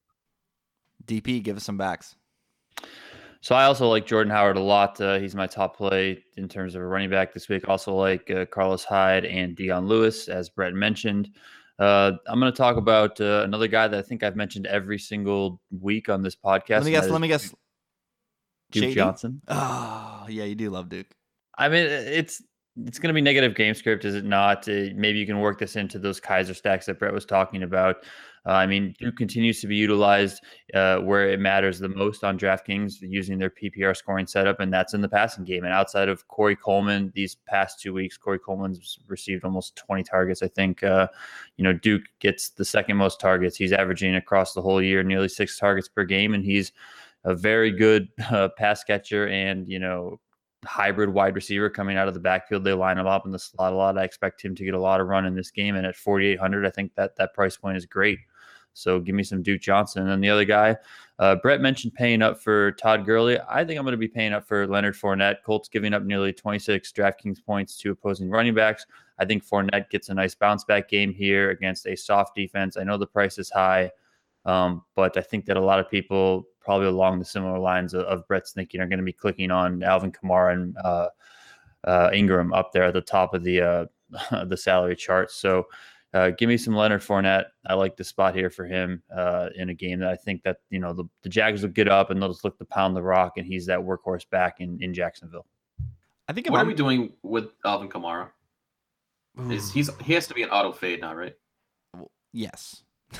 [1.04, 2.14] DP, give us some backs.
[3.42, 5.00] So I also like Jordan Howard a lot.
[5.00, 7.68] Uh, he's my top play in terms of a running back this week.
[7.68, 11.28] Also like uh, Carlos Hyde and Dion Lewis, as Brett mentioned.
[11.80, 14.98] Uh, I'm going to talk about uh, another guy that I think I've mentioned every
[14.98, 16.68] single week on this podcast.
[16.70, 17.08] Let me guess.
[17.08, 17.52] Let me guess.
[18.70, 18.94] Duke Shady?
[18.94, 19.42] Johnson.
[19.48, 21.08] Oh, yeah, you do love Duke.
[21.58, 22.40] I mean, it's
[22.86, 24.68] it's going to be negative game script, is it not?
[24.68, 28.04] Uh, maybe you can work this into those Kizer stacks that Brett was talking about.
[28.44, 30.42] Uh, I mean, Duke continues to be utilized
[30.74, 34.94] uh, where it matters the most on DraftKings using their PPR scoring setup, and that's
[34.94, 35.64] in the passing game.
[35.64, 40.42] And outside of Corey Coleman, these past two weeks, Corey Coleman's received almost 20 targets.
[40.42, 41.06] I think, uh,
[41.56, 43.56] you know, Duke gets the second most targets.
[43.56, 46.72] He's averaging across the whole year nearly six targets per game, and he's
[47.24, 50.18] a very good uh, pass catcher and, you know,
[50.64, 52.64] hybrid wide receiver coming out of the backfield.
[52.64, 53.98] They line him up in the slot a lot.
[53.98, 55.76] I expect him to get a lot of run in this game.
[55.76, 58.18] And at 4,800, I think that that price point is great.
[58.74, 60.02] So give me some Duke Johnson.
[60.02, 60.76] And then the other guy,
[61.18, 63.38] uh, Brett mentioned paying up for Todd Gurley.
[63.48, 65.42] I think I'm going to be paying up for Leonard Fournette.
[65.44, 68.86] Colts giving up nearly 26 DraftKings points to opposing running backs.
[69.18, 72.76] I think Fournette gets a nice bounce back game here against a soft defense.
[72.76, 73.90] I know the price is high,
[74.44, 78.02] um, but I think that a lot of people, probably along the similar lines of,
[78.06, 81.08] of Brett's thinking, are going to be clicking on Alvin Kamara and uh,
[81.84, 83.86] uh, Ingram up there at the top of the uh,
[84.44, 85.30] the salary chart.
[85.30, 85.66] So
[86.14, 87.46] uh, give me some Leonard Fournette.
[87.66, 90.58] I like the spot here for him uh, in a game that I think that
[90.68, 93.02] you know the, the Jags will get up and they'll just look to pound the
[93.02, 95.46] rock, and he's that workhorse back in, in Jacksonville.
[96.28, 98.28] I think What I'm, are we doing with Alvin Kamara?
[99.50, 101.34] Is he's he has to be an auto fade now, right?
[102.32, 102.82] Yes.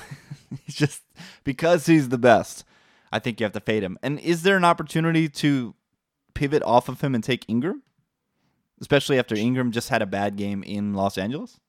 [0.65, 1.01] he's just
[1.43, 2.63] because he's the best.
[3.11, 3.97] I think you have to fade him.
[4.03, 5.75] And is there an opportunity to
[6.33, 7.83] pivot off of him and take Ingram?
[8.81, 11.59] Especially after Ingram just had a bad game in Los Angeles?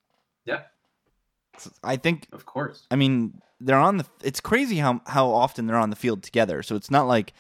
[0.44, 0.62] Yeah,
[1.83, 2.87] I think of course.
[2.90, 6.62] I mean, they're on the it's crazy how how often they're on the field together.
[6.62, 7.33] So it's not like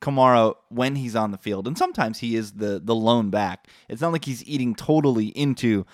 [0.00, 3.68] Kamara when he's on the field, and sometimes he is the the lone back.
[3.88, 5.86] It's not like he's eating totally into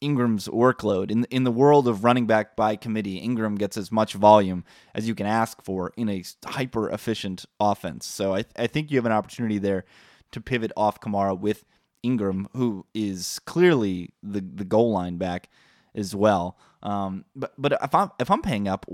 [0.00, 1.10] Ingram's workload.
[1.10, 5.08] In in the world of running back by committee, Ingram gets as much volume as
[5.08, 8.06] you can ask for in a hyper efficient offense.
[8.06, 9.84] So I I think you have an opportunity there
[10.32, 11.64] to pivot off Kamara with
[12.02, 15.48] Ingram, who is clearly the the goal line back
[15.94, 16.56] as well.
[16.86, 18.86] Um, but but if I'm if I'm paying up,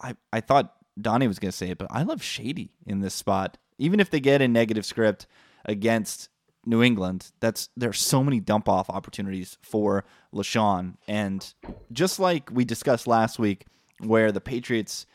[0.00, 3.56] I I thought Donnie was to say it, but I love Shady in this spot.
[3.78, 5.26] Even if they get a negative script
[5.64, 6.28] against
[6.66, 10.96] New England, that's there's so many dump off opportunities for LeSean.
[11.08, 11.54] And
[11.90, 13.64] just like we discussed last week,
[14.00, 15.06] where the Patriots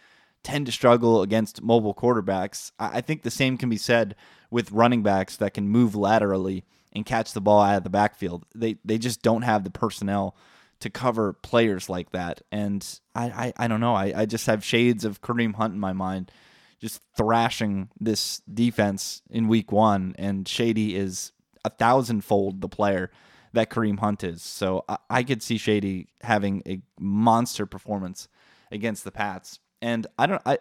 [0.44, 4.16] tend to struggle against mobile quarterbacks, I, I think the same can be said
[4.50, 8.48] with running backs that can move laterally and catch the ball out of the backfield.
[8.56, 10.36] They they just don't have the personnel
[10.82, 12.42] to cover players like that.
[12.52, 13.96] And I, I, I don't know.
[13.96, 16.32] I, I just have shades of Kareem Hunt in my mind,
[16.80, 20.16] just thrashing this defense in week one.
[20.18, 21.32] And Shady is
[21.64, 23.12] a thousandfold the player
[23.54, 24.42] that Kareem Hunt is.
[24.42, 28.28] So I, I could see Shady having a monster performance
[28.72, 29.60] against the Pats.
[29.82, 30.60] And I don't I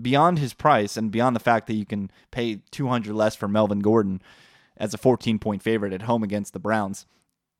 [0.00, 3.80] beyond his price and beyond the fact that you can pay 200 less for Melvin
[3.80, 4.22] Gordon
[4.76, 7.06] as a 14 point favorite at home against the Browns.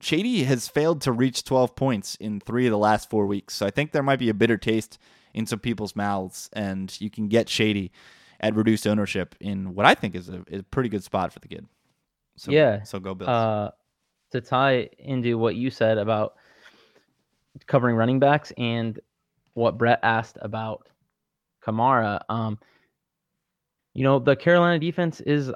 [0.03, 3.55] Shady has failed to reach 12 points in three of the last four weeks.
[3.55, 4.99] So I think there might be a bitter taste
[5.33, 7.93] in some people's mouths, and you can get Shady
[8.41, 11.39] at reduced ownership in what I think is a, is a pretty good spot for
[11.39, 11.67] the kid.
[12.37, 13.29] So, Yeah, So go Bills.
[13.29, 13.71] Uh,
[14.33, 16.35] to tie into what you said about
[17.67, 18.99] covering running backs and
[19.55, 20.89] what Brett asked about
[21.65, 22.59] Kamara, um,
[23.95, 25.53] you know, the Carolina defense is,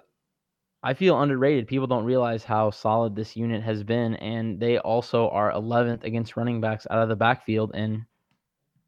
[0.86, 1.66] I feel, underrated.
[1.66, 6.36] People don't realize how solid this unit has been, and they also are 11th against
[6.36, 8.04] running backs out of the backfield, and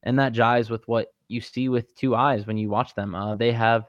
[0.04, 3.16] and that jives with what you see with two eyes when you watch them.
[3.16, 3.87] Uh, they have,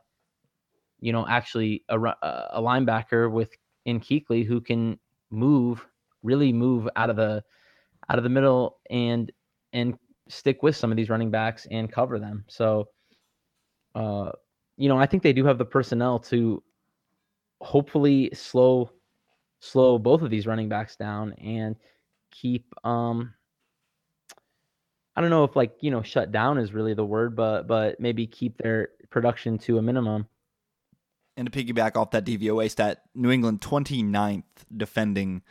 [1.00, 3.52] you know, actually a, ru- a linebacker with
[3.86, 4.98] in Kuechly who can
[5.30, 5.86] move,
[6.24, 7.44] really move out of the
[8.10, 9.32] out of the middle and
[9.72, 12.44] and stick with some of these running backs and cover them.
[12.48, 12.88] So
[13.94, 14.32] uh
[14.78, 16.64] you know, I think they do have the personnel to
[17.62, 18.92] hopefully slow
[19.62, 21.76] slow both of these running backs down and
[22.32, 23.34] keep um
[25.16, 28.00] I don't know if like, you know, shut down is really the word, but but
[28.00, 30.28] maybe keep their production to a minimum.
[31.36, 34.44] And to piggyback off that DVOA stat, New England 29th
[34.76, 35.42] defending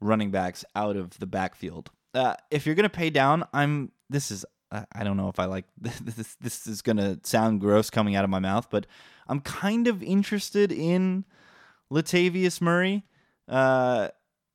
[0.00, 1.90] running backs out of the backfield.
[2.12, 5.46] Uh, if you're going to pay down, I'm this is I don't know if I
[5.46, 6.36] like this.
[6.40, 8.86] This is gonna sound gross coming out of my mouth, but
[9.26, 11.24] I'm kind of interested in
[11.90, 13.04] Latavius Murray.
[13.48, 14.08] Uh,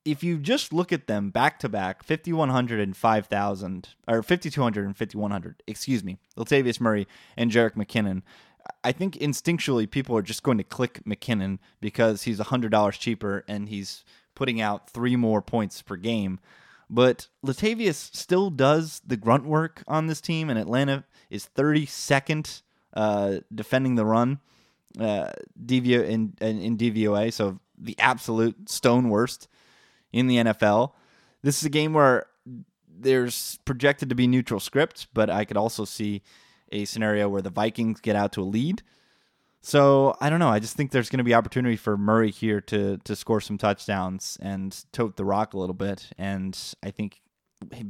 [0.06, 4.97] if you just look at them back to back, 5100 and 5000 or 5200 and
[4.97, 8.21] 5100, excuse me, Latavius Murray and Jerick McKinnon.
[8.84, 13.69] I think instinctually people are just going to click McKinnon because he's $100 cheaper and
[13.69, 14.04] he's
[14.36, 16.39] putting out three more points per game.
[16.93, 22.62] But Latavius still does the grunt work on this team, and Atlanta is 32nd
[22.93, 24.39] uh, defending the run
[24.99, 25.32] uh,
[25.65, 29.47] DVO in, in DVOA, so the absolute stone worst
[30.12, 30.91] in the NFL.
[31.41, 32.27] This is a game where
[32.88, 36.21] there's projected to be neutral script, but I could also see
[36.71, 38.84] a scenario where the Vikings get out to a lead
[39.63, 40.49] so I don't know.
[40.49, 43.58] I just think there's going to be opportunity for Murray here to to score some
[43.58, 46.10] touchdowns and tote the rock a little bit.
[46.17, 47.21] And I think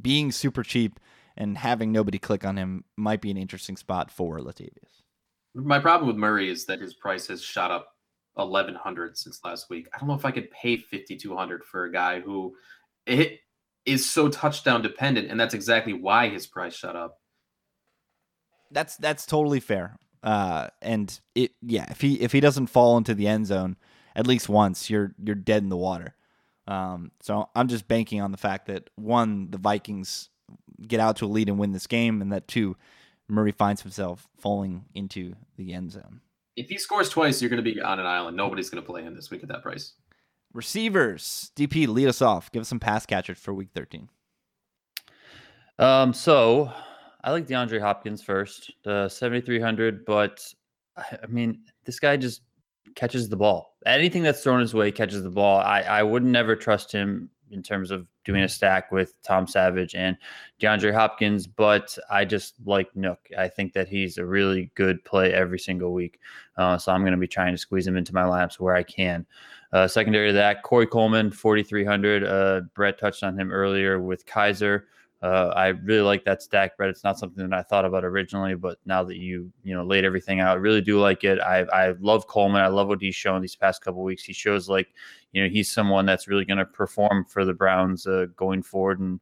[0.02, 1.00] being super cheap
[1.36, 5.02] and having nobody click on him might be an interesting spot for Latavius.
[5.56, 7.88] My problem with Murray is that his price has shot up
[8.38, 9.88] eleven hundred since last week.
[9.94, 12.56] I don't know if I could pay fifty two hundred for a guy who
[13.06, 13.40] it
[13.86, 17.20] is so touchdown dependent, and that's exactly why his price shot up.
[18.72, 19.98] That's that's totally fair.
[20.24, 23.76] Uh, and it, yeah, if he if he doesn't fall into the end zone
[24.16, 26.16] at least once, you're you're dead in the water.
[26.66, 30.30] Um, so I'm just banking on the fact that one, the Vikings
[30.88, 32.78] get out to a lead and win this game, and that two,
[33.28, 36.22] Murray finds himself falling into the end zone.
[36.56, 38.38] If he scores twice, you're going to be on an island.
[38.38, 39.94] Nobody's going to play him this week at that price.
[40.54, 42.52] Receivers, DP, lead us off.
[42.52, 44.08] Give us some pass catchers for Week 13.
[45.80, 46.72] Um, so
[47.24, 50.06] I like DeAndre Hopkins first, the 7,300.
[50.06, 50.44] But
[50.98, 52.42] I mean, this guy just
[52.96, 53.78] catches the ball.
[53.86, 55.60] Anything that's thrown his way catches the ball.
[55.60, 59.96] I, I would never trust him in terms of doing a stack with Tom Savage
[59.96, 60.18] and
[60.60, 63.38] DeAndre Hopkins, but I just like Nuke.
[63.38, 66.20] I think that he's a really good play every single week.
[66.58, 68.84] Uh, so I'm going to be trying to squeeze him into my lineups where I
[68.84, 69.26] can.
[69.72, 72.24] Uh, secondary to that, Corey Coleman, 4,300.
[72.24, 74.84] Uh, Brett touched on him earlier with Kizer.
[75.24, 76.90] Uh, I really like that stack, Brett.
[76.90, 80.04] It's not something that I thought about originally, but now that you you know laid
[80.04, 81.40] everything out, I really do like it.
[81.40, 82.62] I I love Coleman.
[82.62, 84.26] I love what he's shown these past couple weeks.
[84.26, 84.90] He shows like
[85.32, 89.00] you know he's someone that's really going to perform for the Browns uh, going forward,
[89.00, 89.22] and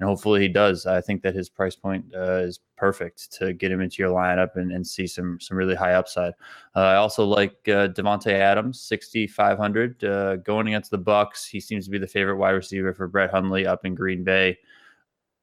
[0.00, 0.84] and hopefully he does.
[0.84, 4.56] I think that his price point uh, is perfect to get him into your lineup
[4.56, 6.34] and, and see some some really high upside.
[6.76, 11.48] Uh, I also like uh, Davante Adams, sixty five hundred, uh, going against the Bucs.
[11.48, 14.58] He seems to be the favorite wide receiver for Brett Hundley up in Green Bay.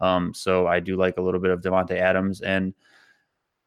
[0.02, 2.74] Um, so I do like a little bit of Davante Adams, and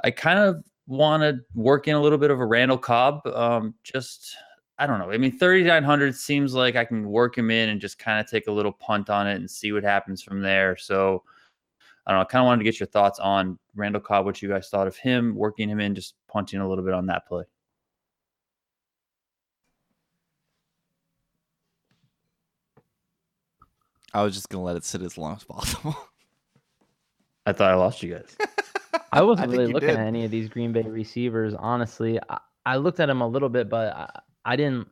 [0.05, 3.27] I kind of want to work in a little bit of a Randall Cobb.
[3.27, 4.37] Um, just
[4.79, 5.11] I don't know.
[5.11, 8.47] I mean, 3,900 seems like I can work him in and just kind of take
[8.47, 10.77] a little punt on it and see what happens from there.
[10.77, 11.25] So
[12.07, 12.23] I don't know.
[12.23, 14.87] I kind of wanted to get your thoughts on Randall Cobb, what you guys thought
[14.87, 17.45] of him, working him in, just punting a little bit on that play.
[24.15, 25.97] I was just to let it sit as long as possible.
[27.49, 28.37] I thought I lost you guys.
[29.13, 29.99] I wasn't I really looking did.
[29.99, 32.21] at any of these Green Bay receivers, honestly.
[32.29, 34.89] I, I looked at them a little bit, but I, I, didn't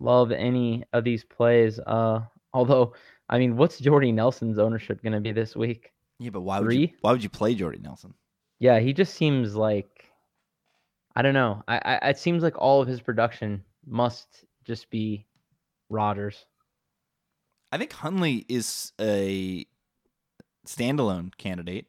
[0.00, 1.78] love any of these plays.
[1.78, 2.94] Uh, although,
[3.28, 5.92] I mean, what's Jordy Nelson's ownership going to be this week?
[6.18, 6.88] Yeah, but why would you?
[7.02, 8.14] Why would you play Jordy Nelson?
[8.58, 10.10] Yeah, he just seems like
[11.16, 11.62] I don't know.
[11.68, 15.26] I, I it seems like all of his production must just be
[15.88, 16.44] Rodgers.
[17.72, 19.66] I think Hundley is a
[20.66, 21.86] standalone candidate.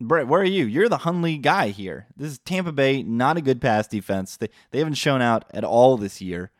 [0.00, 0.66] Brett, where are you?
[0.66, 2.08] You're the Hundley guy here.
[2.16, 4.36] This is Tampa Bay, not a good pass defense.
[4.36, 6.50] They they haven't shown out at all this year.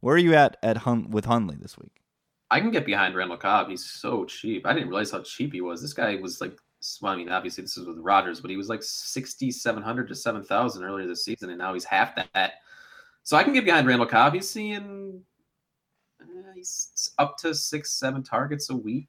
[0.00, 2.02] Where are you at at Hun- with Hundley this week?
[2.50, 3.70] I can get behind Randall Cobb.
[3.70, 4.66] He's so cheap.
[4.66, 5.80] I didn't realize how cheap he was.
[5.80, 6.58] This guy was like,
[7.00, 10.08] well, I mean, obviously this is with Rodgers, but he was like sixty seven hundred
[10.08, 12.54] to seven thousand earlier this season, and now he's half that.
[13.22, 14.34] So I can get behind Randall Cobb.
[14.34, 15.22] He's seeing,
[16.20, 19.08] uh, he's up to six, seven targets a week.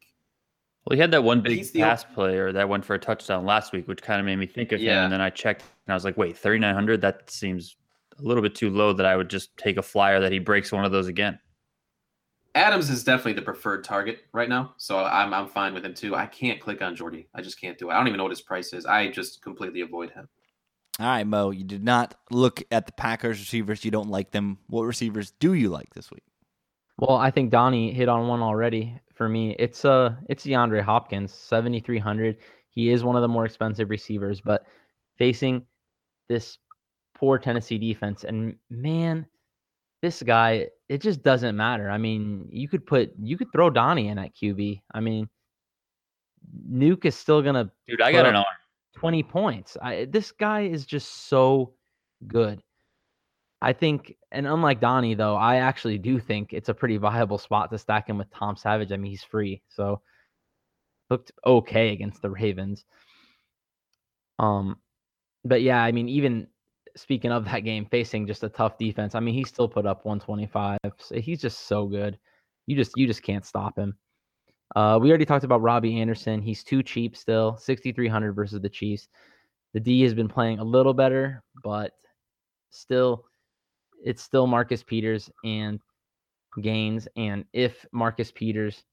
[0.86, 2.14] Well, he had that one big pass old...
[2.14, 4.72] play or that one for a touchdown last week, which kind of made me think
[4.72, 4.98] of yeah.
[4.98, 5.04] him.
[5.06, 7.00] And then I checked and I was like, wait, 3,900?
[7.02, 7.78] That seems
[8.20, 10.72] a little bit too low that I would just take a flyer that he breaks
[10.72, 11.40] one of those again.
[12.56, 14.76] Adams is definitely the preferred target right now.
[14.78, 16.16] So I'm, I'm fine with him too.
[16.16, 17.28] I can't click on Jordy.
[17.34, 17.94] I just can't do it.
[17.94, 18.86] I don't even know what his price is.
[18.86, 20.28] I just completely avoid him.
[21.00, 23.84] All right, Mo, you did not look at the Packers receivers.
[23.84, 24.60] You don't like them.
[24.68, 26.24] What receivers do you like this week?
[27.00, 29.56] Well, I think Donnie hit on one already for me.
[29.60, 32.38] It's uh it's DeAndre Hopkins, 7300.
[32.70, 34.66] He is one of the more expensive receivers, but
[35.18, 35.66] facing
[36.28, 36.58] this
[37.16, 39.26] poor Tennessee defense and man,
[40.02, 41.90] this guy, it just doesn't matter.
[41.90, 44.82] I mean, you could put you could throw Donnie in at QB.
[44.94, 45.30] I mean,
[46.70, 48.46] Nuke is still gonna Dude, I got an arm.
[48.96, 49.78] 20 points.
[49.82, 51.74] I, this guy is just so
[52.28, 52.62] good.
[53.64, 57.72] I think, and unlike Donnie, though, I actually do think it's a pretty viable spot
[57.72, 58.92] to stack him with Tom Savage.
[58.92, 60.02] I mean, he's free, so
[61.10, 62.84] looked okay against the Ravens.
[64.38, 64.76] Um,
[65.46, 66.48] but yeah, I mean, even
[66.98, 70.04] speaking of that game, facing just a tough defense, I mean, he still put up
[70.04, 70.78] 125.
[70.98, 72.20] So he's just so good.
[72.68, 73.98] You just you just can't stop him.
[74.76, 76.42] Uh, we already talked about Robbie Anderson.
[76.42, 79.08] He's too cheap still, 6,300 versus the Chiefs.
[79.74, 81.94] The D has been playing a little better, but
[82.72, 83.24] still,
[84.04, 85.80] it's still Marcus Peters and
[86.62, 87.08] Gaines.
[87.16, 88.84] And if Marcus Peters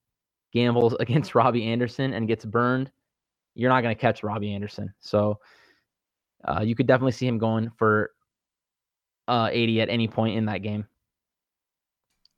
[0.52, 2.90] gambles against Robbie Anderson and gets burned,
[3.54, 4.92] you're not going to catch Robbie Anderson.
[5.00, 5.38] So
[6.44, 8.11] uh, you could definitely see him going for
[9.28, 10.86] uh, 80 at any point in that game.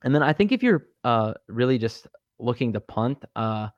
[0.03, 2.07] And then I think if you're uh, really just
[2.39, 3.69] looking to punt, uh,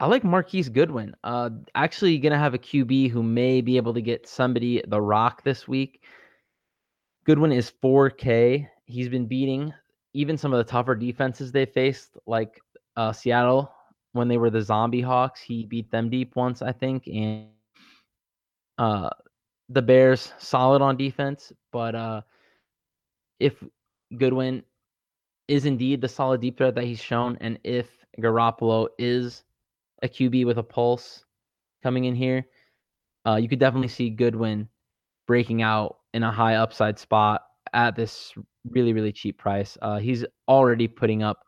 [0.00, 1.14] I like Marquise Goodwin.
[1.24, 5.42] Uh, actually, gonna have a QB who may be able to get somebody the rock
[5.42, 6.02] this week.
[7.28, 8.66] Goodwin is 4K.
[8.86, 9.74] He's been beating
[10.14, 12.58] even some of the tougher defenses they faced, like
[12.96, 13.70] uh, Seattle
[14.12, 15.42] when they were the Zombie Hawks.
[15.42, 17.48] He beat them deep once, I think, and
[18.78, 19.10] uh,
[19.68, 21.52] the Bears solid on defense.
[21.70, 22.22] But uh,
[23.38, 23.62] if
[24.16, 24.62] Goodwin
[25.48, 29.44] is indeed the solid deep threat that he's shown, and if Garoppolo is
[30.02, 31.26] a QB with a pulse
[31.82, 32.46] coming in here,
[33.26, 34.66] uh, you could definitely see Goodwin
[35.26, 37.42] breaking out in a high upside spot
[37.72, 38.32] at this
[38.70, 39.76] really really cheap price.
[39.82, 41.44] Uh, he's already putting up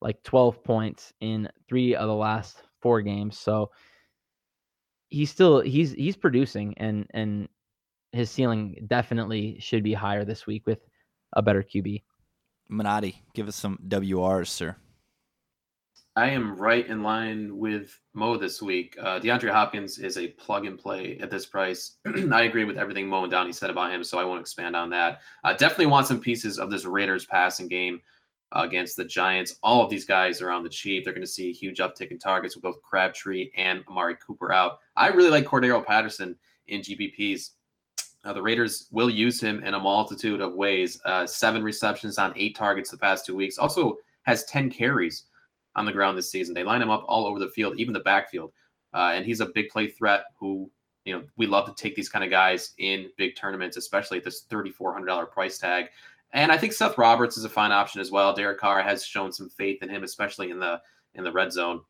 [0.00, 3.70] like 12 points in three of the last four games, so
[5.08, 7.48] he's still he's he's producing and and
[8.12, 10.80] his ceiling definitely should be higher this week with
[11.34, 12.02] a better QB.
[12.70, 14.76] Minotti, give us some WRs, sir.
[16.18, 18.96] I am right in line with Mo this week.
[19.00, 21.98] Uh, DeAndre Hopkins is a plug and play at this price.
[22.32, 24.90] I agree with everything Mo and Donnie said about him, so I won't expand on
[24.90, 25.20] that.
[25.44, 28.00] Uh, definitely want some pieces of this Raiders passing game
[28.50, 29.60] uh, against the Giants.
[29.62, 31.04] All of these guys are on the cheap.
[31.04, 34.52] They're going to see a huge uptick in targets with both Crabtree and Amari Cooper
[34.52, 34.80] out.
[34.96, 36.34] I really like Cordarrelle Patterson
[36.66, 37.50] in GPPs.
[38.24, 41.00] Uh, the Raiders will use him in a multitude of ways.
[41.04, 43.56] Uh, seven receptions on eight targets the past two weeks.
[43.56, 45.26] Also has 10 carries
[45.78, 46.54] on the ground this season.
[46.54, 48.52] They line him up all over the field, even the backfield.
[48.92, 50.70] Uh, and he's a big play threat who,
[51.04, 54.24] you know, we love to take these kind of guys in big tournaments, especially at
[54.24, 55.86] this $3,400 price tag.
[56.32, 58.34] And I think Seth Roberts is a fine option as well.
[58.34, 60.80] Derek Carr has shown some faith in him, especially in the
[61.14, 61.80] in the red zone.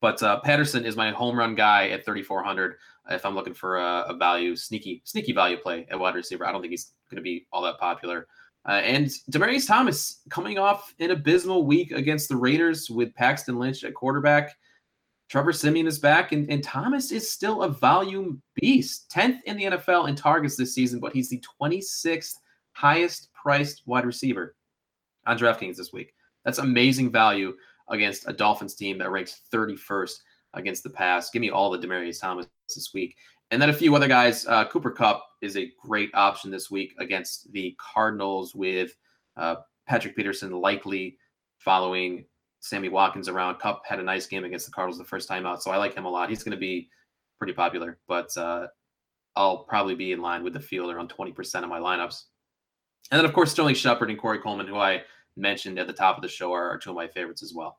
[0.00, 2.76] But uh, Patterson is my home run guy at 3,400.
[3.10, 6.52] If I'm looking for a, a, value, sneaky, sneaky value play at wide receiver, I
[6.52, 8.28] don't think he's going to be all that popular.
[8.66, 13.84] Uh, and Demaryius Thomas coming off an abysmal week against the Raiders with Paxton Lynch
[13.84, 14.54] at quarterback.
[15.28, 19.10] Trevor Siemian is back, and, and Thomas is still a volume beast.
[19.14, 22.34] 10th in the NFL in targets this season, but he's the 26th
[22.72, 24.54] highest priced wide receiver
[25.26, 26.14] on DraftKings this week.
[26.44, 27.54] That's amazing value
[27.88, 30.14] against a Dolphins team that ranks 31st
[30.54, 31.30] against the pass.
[31.30, 33.14] Give me all the Demaryius Thomas this week.
[33.50, 34.46] And then a few other guys.
[34.46, 38.94] Uh, Cooper Kupp is a great option this week against the Cardinals with
[39.36, 41.16] uh, Patrick Peterson likely
[41.56, 42.26] following
[42.60, 43.58] Sammy Watkins around.
[43.58, 45.94] Kupp had a nice game against the Cardinals the first time out, so I like
[45.94, 46.28] him a lot.
[46.28, 46.88] He's going to be
[47.38, 48.66] pretty popular, but uh,
[49.36, 52.24] I'll probably be in line with the field around 20% of my lineups.
[53.10, 55.02] And then, of course, Sterling Shepard and Corey Coleman, who I
[55.36, 57.78] mentioned at the top of the show, are, are two of my favorites as well.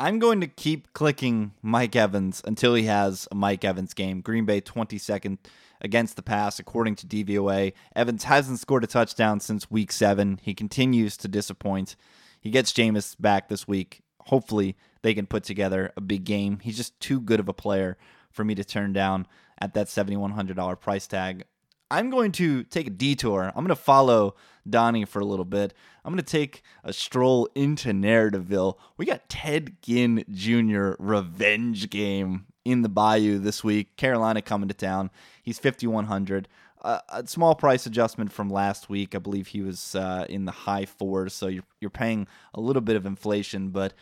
[0.00, 4.22] I'm going to keep clicking Mike Evans until he has a Mike Evans game.
[4.22, 5.36] Green Bay 22nd
[5.82, 7.74] against the pass, according to DVOA.
[7.94, 10.40] Evans hasn't scored a touchdown since week seven.
[10.42, 11.96] He continues to disappoint.
[12.40, 14.00] He gets Jameis back this week.
[14.20, 16.60] Hopefully, they can put together a big game.
[16.62, 17.98] He's just too good of a player
[18.30, 19.26] for me to turn down
[19.58, 21.44] at that $7,100 price tag.
[21.90, 23.44] I'm going to take a detour.
[23.48, 24.36] I'm going to follow
[24.68, 25.74] Donnie for a little bit.
[26.04, 28.76] I'm going to take a stroll into Narrativeville.
[28.96, 30.92] We got Ted Ginn Jr.
[30.98, 33.96] revenge game in the Bayou this week.
[33.96, 35.10] Carolina coming to town.
[35.42, 36.48] He's 5100.
[36.82, 39.14] Uh, a small price adjustment from last week.
[39.14, 42.80] I believe he was uh, in the high fours, so you're you're paying a little
[42.80, 43.92] bit of inflation, but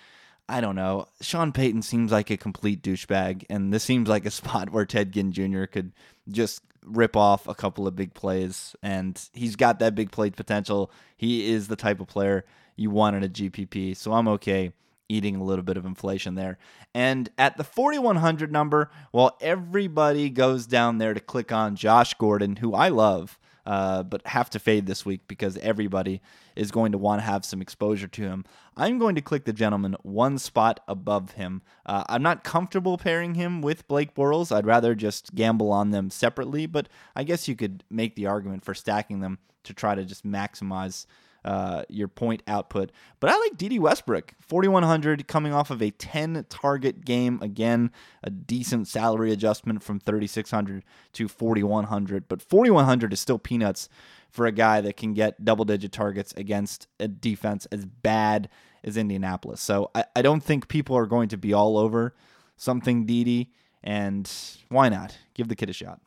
[0.49, 1.09] I don't know.
[1.21, 5.13] Sean Payton seems like a complete douchebag, and this seems like a spot where Ted
[5.13, 5.65] Ginn Jr.
[5.65, 5.93] could
[6.31, 10.91] just rip off a couple of big plays, and he's got that big play potential.
[11.17, 12.45] He is the type of player
[12.77, 14.73] you want in a GPP, so I'm okay
[15.09, 16.59] eating a little bit of inflation there.
[16.95, 22.57] And at the 4,100 number, while everybody goes down there to click on Josh Gordon,
[22.57, 23.39] who I love,
[23.69, 26.23] uh, but have to fade this week because everybody
[26.57, 28.43] is going to want to have some exposure to him.
[28.79, 31.61] I'm going to click the gentleman one spot above him.
[31.85, 34.57] Uh, I'm not comfortable pairing him with Blake Bortles.
[34.57, 38.65] I'd rather just gamble on them separately, but I guess you could make the argument
[38.65, 41.05] for stacking them to try to just maximize
[41.45, 42.91] uh, your point output.
[43.21, 47.39] But I like Dede Westbrook, 4,100 coming off of a 10 target game.
[47.43, 47.91] Again,
[48.23, 50.85] a decent salary adjustment from 3,600
[51.15, 52.29] to 4,100.
[52.29, 53.89] But 4,100 is still peanuts
[54.31, 58.49] for a guy that can get double digit targets against a defense as bad
[58.85, 59.61] as Indianapolis.
[59.61, 62.15] So I, I don't think people are going to be all over
[62.57, 63.49] something Dede.
[63.83, 64.31] And
[64.69, 65.17] why not?
[65.35, 66.01] Give the kid a shot.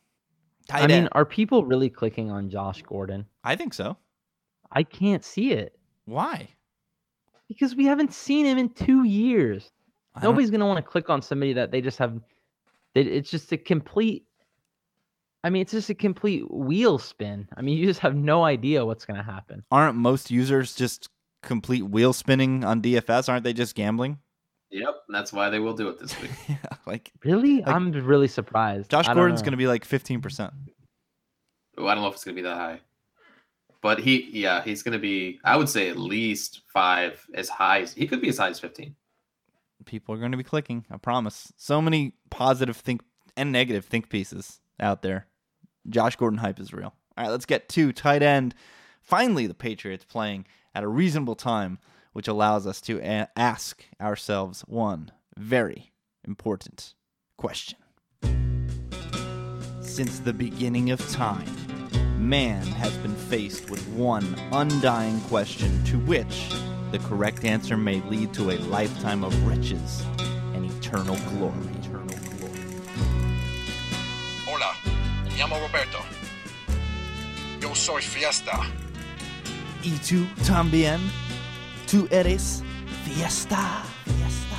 [0.68, 3.26] Tight I mean, are people really clicking on Josh Gordon?
[3.42, 3.96] I think so.
[4.72, 5.78] I can't see it.
[6.04, 6.48] Why?
[7.48, 9.70] Because we haven't seen him in two years.
[10.22, 12.20] Nobody's gonna want to click on somebody that they just have.
[12.94, 14.26] It's just a complete.
[15.44, 17.48] I mean, it's just a complete wheel spin.
[17.56, 19.64] I mean, you just have no idea what's gonna happen.
[19.70, 21.08] Aren't most users just
[21.42, 23.28] complete wheel spinning on DFS?
[23.28, 24.18] Aren't they just gambling?
[24.70, 26.30] Yep, that's why they will do it this week.
[26.48, 26.56] yeah,
[26.86, 28.90] like really, like, I'm really surprised.
[28.90, 30.52] Josh Gordon's going to be like 15 percent.
[31.76, 32.80] Oh, I don't know if it's going to be that high.
[33.82, 37.80] But he, yeah, he's going to be, I would say at least five, as high
[37.80, 38.94] as he could be as high as 15.
[39.84, 41.52] People are going to be clicking, I promise.
[41.56, 43.02] So many positive think
[43.36, 45.26] and negative think pieces out there.
[45.88, 46.94] Josh Gordon hype is real.
[47.16, 48.54] All right, let's get to tight end.
[49.02, 51.78] Finally, the Patriots playing at a reasonable time,
[52.12, 55.92] which allows us to a- ask ourselves one very
[56.24, 56.94] important
[57.36, 57.78] question.
[59.80, 61.50] Since the beginning of time,
[62.22, 66.48] man has been faced with one undying question to which
[66.92, 70.04] the correct answer may lead to a lifetime of riches
[70.54, 71.68] and eternal glory.
[71.82, 72.60] Eternal glory.
[74.46, 74.72] Hola,
[75.24, 75.98] me llamo Roberto.
[77.60, 78.66] Yo soy Fiesta.
[79.82, 81.00] Y tú también.
[81.88, 82.62] Tú eres
[83.04, 83.82] Fiesta.
[84.04, 84.56] Fiesta.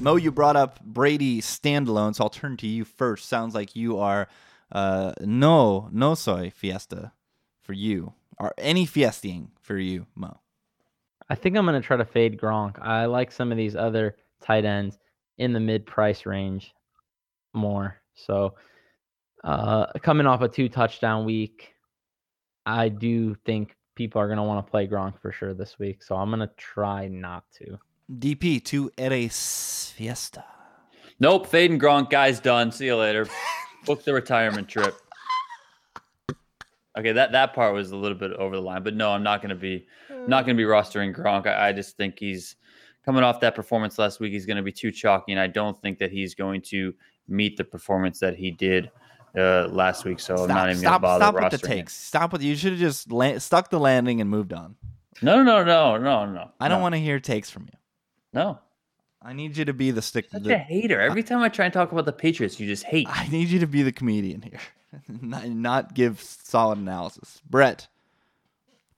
[0.00, 3.28] Mo, you brought up Brady standalone, so I'll turn to you first.
[3.28, 4.26] Sounds like you are
[4.72, 7.12] uh, no, no soy fiesta
[7.60, 10.40] for you, or any fiesting for you, Mo.
[11.28, 12.80] I think I'm going to try to fade Gronk.
[12.80, 14.98] I like some of these other tight ends
[15.38, 16.74] in the mid price range
[17.52, 18.00] more.
[18.14, 18.54] So,
[19.44, 21.74] uh, coming off a two touchdown week,
[22.64, 26.02] I do think people are going to want to play Gronk for sure this week.
[26.02, 27.78] So, I'm going to try not to.
[28.10, 30.44] DP, to eres fiesta.
[31.20, 32.72] Nope, fading Gronk, guys, done.
[32.72, 33.28] See you later.
[33.84, 34.96] book the retirement trip.
[36.98, 39.40] Okay, that that part was a little bit over the line, but no, I'm not
[39.40, 39.86] going to be
[40.26, 41.46] not going to be rostering Gronk.
[41.46, 42.56] I, I, just think he's
[43.04, 44.32] coming off that performance last week.
[44.32, 46.92] He's going to be too chalky, and I don't think that he's going to
[47.28, 48.90] meet the performance that he did
[49.36, 50.20] uh, last week.
[50.20, 51.22] So stop, I'm not even going to bother.
[51.24, 51.96] Stop with the takes.
[51.96, 52.06] Him.
[52.06, 54.76] Stop with you should have just la- stuck the landing and moved on.
[55.22, 56.50] No, no, no, no, no, no.
[56.60, 56.82] I don't no.
[56.82, 57.78] want to hear takes from you.
[58.34, 58.58] No,
[59.24, 60.26] I need you to be the stick.
[60.30, 61.00] Such the, a hater.
[61.00, 63.06] Every time I try and talk about the Patriots, you just hate.
[63.10, 64.60] I need you to be the comedian here,
[65.08, 67.40] not, not give solid analysis.
[67.48, 67.86] Brett,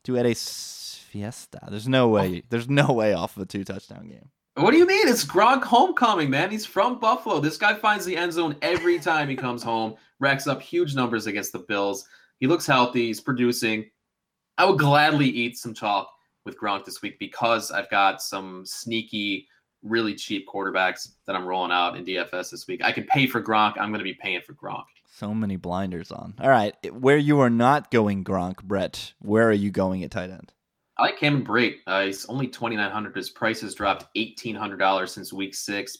[0.04, 1.60] to at a fiesta.
[1.68, 2.42] There's no way.
[2.42, 2.46] Oh.
[2.50, 4.30] There's no way off of a two touchdown game.
[4.56, 5.08] What do you mean?
[5.08, 6.50] It's Gronk homecoming, man.
[6.50, 7.40] He's from Buffalo.
[7.40, 9.96] This guy finds the end zone every time he comes home.
[10.20, 12.06] Racks up huge numbers against the Bills.
[12.38, 13.06] He looks healthy.
[13.06, 13.90] He's producing.
[14.56, 16.08] I would gladly eat some chalk
[16.44, 19.48] with Gronk this week because I've got some sneaky
[19.84, 22.82] really cheap quarterbacks that I'm rolling out in DFS this week.
[22.82, 23.74] I can pay for Gronk.
[23.78, 24.84] I'm going to be paying for Gronk.
[25.16, 26.34] So many blinders on.
[26.40, 30.30] All right, where you are not going Gronk, Brett, where are you going at tight
[30.30, 30.52] end?
[30.98, 31.76] I like Cameron Brate.
[31.86, 33.16] Uh, he's only twenty nine hundred.
[33.16, 35.98] His price has dropped eighteen hundred dollars since week six.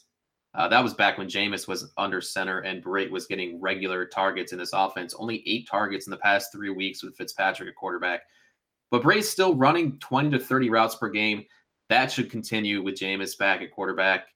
[0.54, 4.52] Uh, that was back when Jameis was under center and Brate was getting regular targets
[4.52, 5.12] in this offense.
[5.14, 8.20] Only eight targets in the past three weeks with Fitzpatrick at quarterback.
[8.92, 11.44] But Brate's still running 20 to 30 routes per game.
[11.88, 14.26] That should continue with Jameis back at quarterback.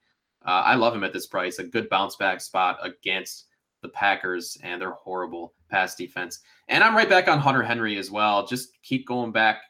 [0.45, 1.59] Uh, I love him at this price.
[1.59, 3.47] A good bounce back spot against
[3.83, 6.41] the Packers and their horrible pass defense.
[6.69, 8.47] And I'm right back on Hunter Henry as well.
[8.47, 9.63] Just keep going back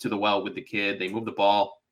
[0.00, 0.98] to the well with the kid.
[0.98, 1.82] They move the ball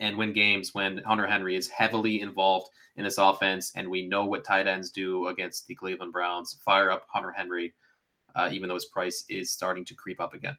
[0.00, 3.72] and win games when Hunter Henry is heavily involved in this offense.
[3.74, 6.58] And we know what tight ends do against the Cleveland Browns.
[6.64, 7.74] Fire up Hunter Henry,
[8.34, 10.56] uh, even though his price is starting to creep up again.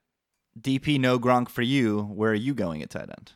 [0.60, 2.02] DP, no Gronk for you.
[2.04, 3.34] Where are you going at tight end?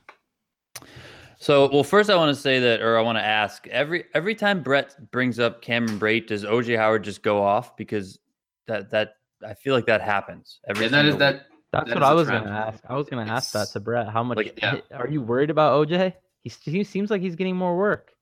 [1.39, 4.33] So, well, first I want to say that, or I want to ask every every
[4.35, 7.75] time Brett brings up Cameron Brate, does OJ Howard just go off?
[7.75, 8.19] Because
[8.67, 9.15] that that
[9.45, 10.85] I feel like that happens every.
[10.85, 11.47] And that is that.
[11.71, 12.83] That's That what is I a was gonna ask.
[12.87, 14.07] I was gonna ask that to Brett.
[14.07, 14.77] How much like, yeah.
[14.93, 16.13] are you worried about OJ?
[16.41, 18.13] He, s- he seems like he's getting more work.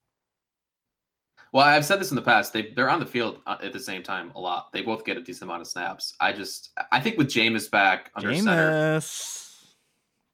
[1.52, 2.54] Well, I've said this in the past.
[2.54, 4.72] They they're on the field uh, at the same time a lot.
[4.72, 6.16] They both get a decent amount of snaps.
[6.22, 8.70] I just I think with Jameis back under center,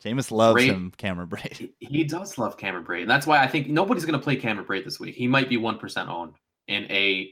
[0.03, 0.15] Jameis.
[0.15, 1.57] Jameis loves Brate- him, Cameron Brate.
[1.57, 4.35] he, he does love Cameron Brate, and that's why I think nobody's going to play
[4.35, 5.15] Cameron Brate this week.
[5.15, 6.35] He might be one percent owned
[6.67, 7.31] in a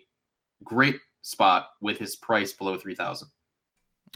[0.63, 3.29] great spot with his price below three thousand.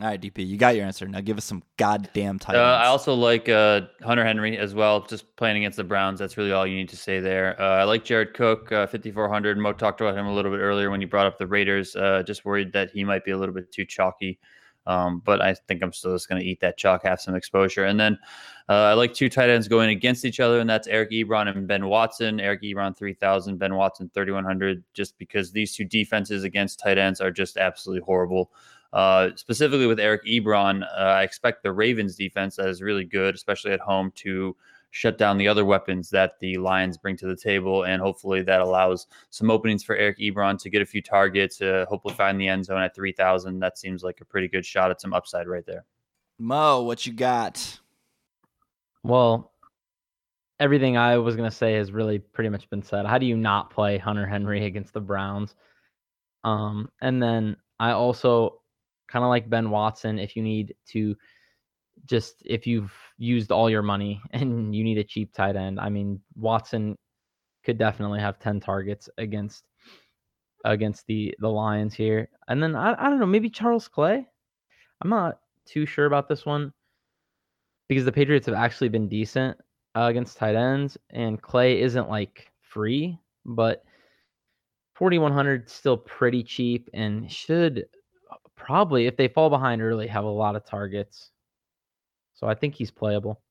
[0.01, 1.05] All right, DP, you got your answer.
[1.07, 2.61] Now give us some goddamn titles.
[2.61, 2.83] Uh.
[2.83, 5.01] I also like uh, Hunter Henry as well.
[5.01, 7.59] Just playing against the Browns, that's really all you need to say there.
[7.61, 9.57] Uh, I like Jared Cook, uh, 5400.
[9.57, 11.97] Mo talked about him a little bit earlier when you brought up the Raiders.
[11.97, 14.39] Uh, just worried that he might be a little bit too chalky.
[14.89, 17.85] Um, but I think I'm still just going to eat that chalk, have some exposure.
[17.85, 18.17] And then
[18.69, 21.67] uh, I like two tight ends going against each other, and that's Eric Ebron and
[21.67, 22.39] Ben Watson.
[22.39, 27.29] Eric Ebron 3000, Ben Watson 3100, just because these two defenses against tight ends are
[27.29, 28.51] just absolutely horrible.
[28.91, 33.35] Uh, specifically with Eric Ebron, uh, I expect the Ravens defense that is really good,
[33.35, 34.55] especially at home, to
[34.91, 38.61] shut down the other weapons that the Lions bring to the table, and hopefully that
[38.61, 42.47] allows some openings for Eric Ebron to get a few targets, uh, hopefully find the
[42.47, 43.59] end zone at three thousand.
[43.59, 45.85] That seems like a pretty good shot at some upside right there.
[46.39, 47.79] Mo, what you got?
[49.03, 49.51] Well,
[50.59, 53.05] everything I was gonna say has really pretty much been said.
[53.05, 55.55] How do you not play Hunter Henry against the Browns?
[56.43, 58.61] Um, and then I also
[59.07, 61.15] kind of like Ben Watson if you need to
[62.05, 65.79] just if you've used all your money and you need a cheap tight end.
[65.79, 66.97] I mean, Watson
[67.63, 69.63] could definitely have 10 targets against
[70.65, 72.29] against the the Lions here.
[72.47, 74.25] And then I, I don't know, maybe Charles Clay.
[75.01, 76.73] I'm not too sure about this one
[77.87, 79.57] because the Patriots have actually been decent
[79.95, 83.83] uh, against tight ends, and Clay isn't like free, but
[84.95, 87.85] 4100 still pretty cheap and should
[88.55, 91.31] probably, if they fall behind early, have a lot of targets.
[92.39, 93.41] So I think he's playable.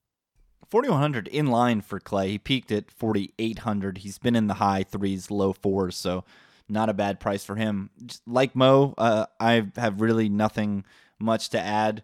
[0.71, 2.31] 4100 in line for Clay.
[2.31, 3.99] He peaked at 4800.
[3.99, 6.25] He's been in the high threes, low fours, so
[6.71, 7.91] not a bad price for him.
[8.07, 10.87] Just like Mo, uh, I have really nothing
[11.19, 12.03] much to add.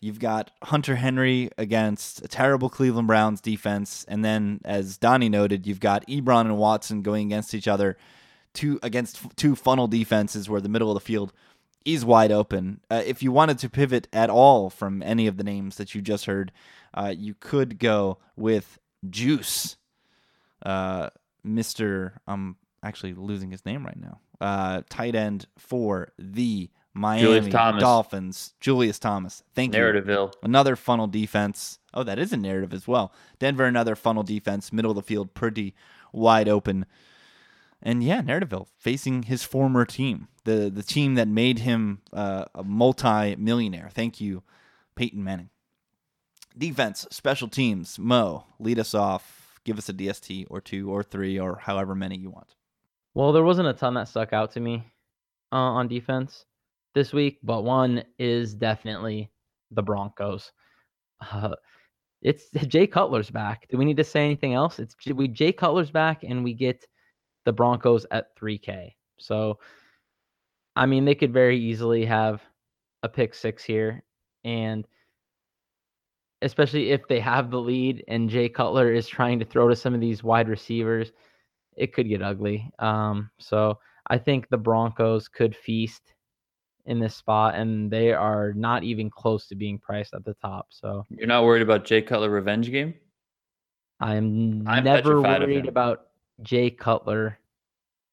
[0.00, 5.64] You've got Hunter Henry against a terrible Cleveland Browns defense, and then as Donnie noted,
[5.64, 7.96] you've got Ebron and Watson going against each other,
[8.52, 11.32] two against two funnel defenses where the middle of the field
[11.84, 12.80] is wide open.
[12.90, 16.02] Uh, if you wanted to pivot at all from any of the names that you
[16.02, 16.52] just heard,
[16.94, 18.78] uh, you could go with
[19.08, 19.76] Juice,
[20.64, 21.10] uh,
[21.42, 22.20] Mister.
[22.26, 24.20] I'm actually losing his name right now.
[24.40, 27.80] Uh, tight end for the Miami Thomas.
[27.80, 29.42] Dolphins, Julius Thomas.
[29.54, 29.80] Thank you.
[29.80, 30.32] Narrativeville.
[30.42, 31.78] Another funnel defense.
[31.94, 33.12] Oh, that is a narrative as well.
[33.38, 35.74] Denver, another funnel defense, middle of the field, pretty
[36.12, 36.86] wide open.
[37.82, 42.62] And yeah, Narrativeville facing his former team, the the team that made him uh, a
[42.62, 43.88] multi-millionaire.
[43.92, 44.42] Thank you,
[44.96, 45.50] Peyton Manning.
[46.56, 47.98] Defense, special teams.
[47.98, 49.58] Mo, lead us off.
[49.64, 52.54] Give us a DST or two or three or however many you want.
[53.14, 54.84] Well, there wasn't a ton that stuck out to me
[55.52, 56.44] uh, on defense
[56.94, 59.30] this week, but one is definitely
[59.70, 60.52] the Broncos.
[61.32, 61.54] Uh,
[62.22, 63.66] it's Jay Cutler's back.
[63.70, 64.78] Do we need to say anything else?
[64.78, 66.86] It's we Jay Cutler's back, and we get
[67.44, 68.94] the Broncos at 3K.
[69.18, 69.58] So,
[70.76, 72.42] I mean, they could very easily have
[73.02, 74.02] a pick six here,
[74.44, 74.86] and
[76.42, 79.94] especially if they have the lead and Jay Cutler is trying to throw to some
[79.94, 81.12] of these wide receivers,
[81.76, 82.70] it could get ugly.
[82.78, 83.78] Um, so
[84.08, 86.14] I think the Broncos could feast
[86.86, 90.66] in this spot, and they are not even close to being priced at the top.
[90.70, 92.94] So You're not worried about Jay Cutler revenge game?
[94.00, 96.06] I'm, I'm never worried about
[96.42, 97.38] Jay Cutler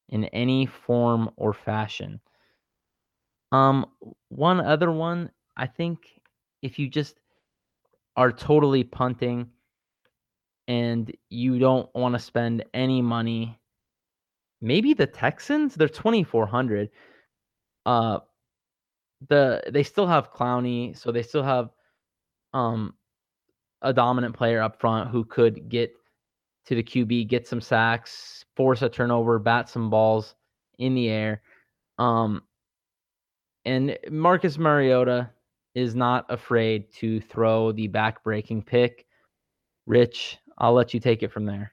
[0.08, 2.20] in any form or fashion.
[3.52, 3.86] Um,
[4.28, 6.20] one other one, I think
[6.62, 7.20] if you just
[8.16, 9.48] are totally punting
[10.66, 13.58] and you don't want to spend any money,
[14.60, 16.90] maybe the Texans, they're 2400.
[17.86, 18.18] Uh
[19.28, 21.70] the they still have Clowney, so they still have
[22.54, 22.94] um
[23.82, 25.92] a dominant player up front who could get
[26.68, 30.34] to the QB, get some sacks, force a turnover, bat some balls
[30.78, 31.40] in the air.
[31.98, 32.42] Um,
[33.64, 35.30] and Marcus Mariota
[35.74, 39.06] is not afraid to throw the back-breaking pick.
[39.86, 41.72] Rich, I'll let you take it from there.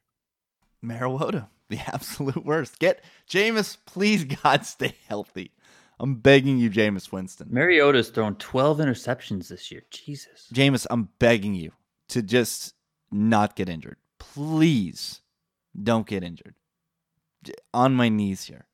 [0.81, 2.79] Mariota, the absolute worst.
[2.79, 5.51] Get Jameis, please, God, stay healthy.
[5.99, 7.49] I'm begging you, Jameis Winston.
[7.51, 9.83] Mariota's thrown 12 interceptions this year.
[9.91, 10.49] Jesus.
[10.53, 11.71] Jameis, I'm begging you
[12.09, 12.75] to just
[13.11, 13.97] not get injured.
[14.35, 15.21] Please
[15.81, 16.55] don't get injured.
[17.73, 18.65] On my knees here.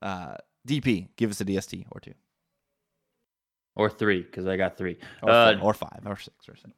[0.00, 0.36] Uh,
[0.68, 2.14] DP, give us a DST or two,
[3.76, 4.98] or three because I got three.
[5.22, 6.72] or, Uh, four, or five, or six, or seven.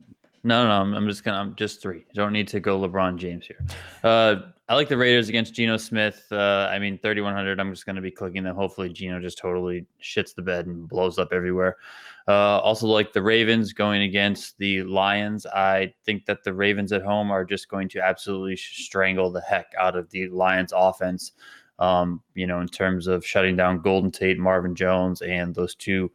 [0.45, 1.39] No, no, I'm, I'm just gonna.
[1.39, 2.01] I'm just three.
[2.11, 3.59] I don't need to go LeBron James here.
[4.03, 4.37] Uh,
[4.69, 6.27] I like the Raiders against Geno Smith.
[6.31, 7.59] Uh, I mean, 3100.
[7.59, 8.55] I'm just gonna be clicking them.
[8.55, 11.77] Hopefully, Geno just totally shits the bed and blows up everywhere.
[12.27, 15.45] Uh, also, like the Ravens going against the Lions.
[15.45, 19.67] I think that the Ravens at home are just going to absolutely strangle the heck
[19.79, 21.33] out of the Lions offense.
[21.79, 26.11] Um, you know, in terms of shutting down Golden Tate, Marvin Jones, and those two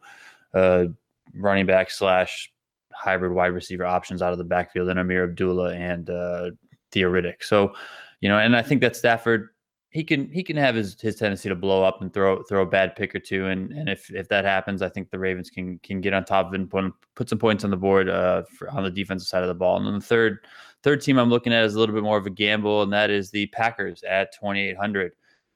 [0.54, 0.86] uh,
[1.34, 2.52] running back slash
[2.92, 6.50] hybrid wide receiver options out of the backfield and Ameer Abdullah and uh,
[6.90, 7.42] Theo Riddick.
[7.42, 7.72] So,
[8.20, 9.50] you know, and I think that Stafford
[9.90, 12.66] he can he can have his his tendency to blow up and throw throw a
[12.66, 15.78] bad pick or two, and and if if that happens, I think the Ravens can
[15.80, 18.44] can get on top of it and put put some points on the board uh,
[18.56, 19.76] for, on the defensive side of the ball.
[19.76, 20.38] And then the third
[20.84, 23.10] third team I'm looking at is a little bit more of a gamble, and that
[23.10, 25.12] is the Packers at 2800.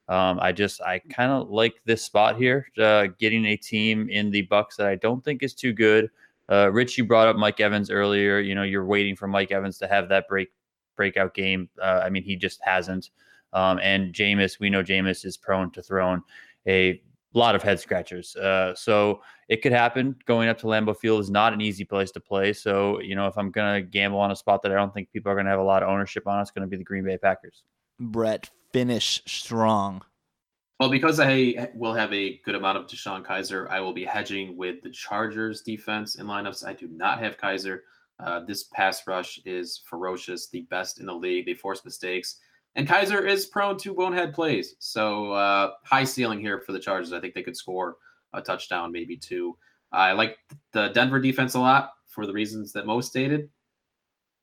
[0.09, 4.31] Um, I just I kind of like this spot here, uh, getting a team in
[4.31, 6.09] the Bucs that I don't think is too good.
[6.51, 8.39] Uh, Rich, you brought up Mike Evans earlier.
[8.39, 10.49] You know, you're waiting for Mike Evans to have that break
[10.97, 11.69] breakout game.
[11.81, 13.09] Uh, I mean, he just hasn't.
[13.55, 16.21] Um, and Jameis, we know Jameis is prone to throwing
[16.67, 17.01] a
[17.33, 18.35] lot of head scratchers.
[18.35, 20.15] Uh, so it could happen.
[20.25, 22.53] Going up to Lambeau Field is not an easy place to play.
[22.53, 25.31] So you know, if I'm gonna gamble on a spot that I don't think people
[25.31, 27.63] are gonna have a lot of ownership on, it's gonna be the Green Bay Packers.
[27.99, 30.01] Brett, finish strong.
[30.79, 34.57] Well, because I will have a good amount of DeShone Kizer, I will be hedging
[34.57, 36.65] with the Chargers defense in lineups.
[36.65, 37.79] I do not have Kizer.
[38.19, 41.45] Uh, this pass rush is ferocious, the best in the league.
[41.45, 42.39] They force mistakes,
[42.75, 44.75] and Kizer is prone to bonehead plays.
[44.79, 47.13] So uh, high ceiling here for the Chargers.
[47.13, 47.97] I think they could score
[48.33, 49.57] a touchdown, maybe two.
[49.91, 50.37] I like
[50.73, 53.49] the Denver defense a lot for the reasons that Mo stated.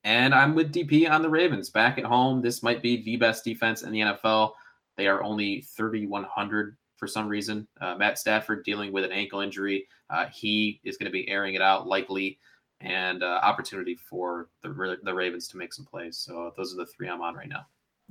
[0.03, 1.69] And I'm with DP on the Ravens.
[1.69, 4.51] Back at home, this might be the best defense in the NFL.
[4.97, 7.67] They are only 3,100 for some reason.
[7.79, 9.87] Uh, Matt Stafford dealing with an ankle injury.
[10.09, 12.37] Uh, he is going to be airing it out likely,
[12.81, 16.17] and uh, opportunity for the the Ravens to make some plays.
[16.17, 17.65] So those are the three I'm on right now.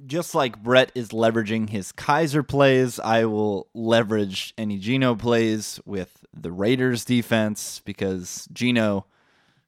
[0.05, 6.25] Just like Brett is leveraging his Kizer plays, I will leverage any Geno plays with
[6.35, 9.07] the Raiders defense because Geno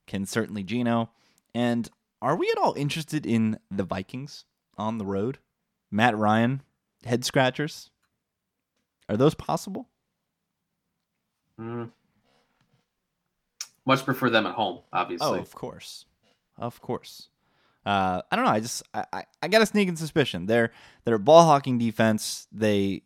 [0.06, 1.10] can certainly Geno.
[1.54, 1.88] And
[2.20, 4.44] are we at all interested in the Vikings
[4.76, 5.38] on the road?
[5.90, 6.62] Matt Ryan,
[7.04, 7.90] head scratchers?
[9.08, 9.88] Are those possible?
[11.60, 11.90] Mm.
[13.86, 15.28] Much prefer them at home, obviously.
[15.28, 16.06] Oh, of course,
[16.58, 17.28] of course.
[17.84, 18.50] Uh, I don't know.
[18.50, 20.46] I just I, I, I got a sneaking suspicion.
[20.46, 20.70] They're
[21.04, 22.46] they're ball hawking defense.
[22.50, 23.02] They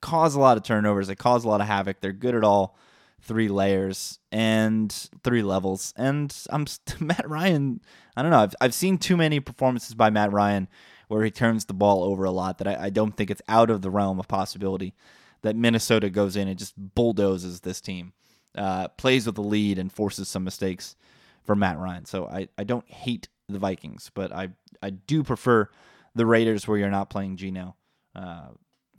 [0.00, 1.08] cause a lot of turnovers.
[1.08, 2.00] They cause a lot of havoc.
[2.00, 2.76] They're good at all
[3.20, 4.92] three layers and
[5.22, 5.92] three levels.
[5.96, 6.66] And I'm
[7.00, 7.80] Matt Ryan.
[8.16, 8.40] I don't know.
[8.40, 10.68] I've I've seen too many performances by Matt Ryan
[11.08, 13.70] where he turns the ball over a lot that I, I don't think it's out
[13.70, 14.94] of the realm of possibility
[15.42, 18.12] that Minnesota goes in and just bulldozes this team,
[18.56, 20.96] uh, plays with the lead and forces some mistakes
[21.44, 22.04] for Matt Ryan.
[22.04, 24.50] So I, I don't hate the Vikings, but I
[24.82, 25.68] I do prefer
[26.14, 27.76] the Raiders where you're not playing Geno
[28.14, 28.48] uh,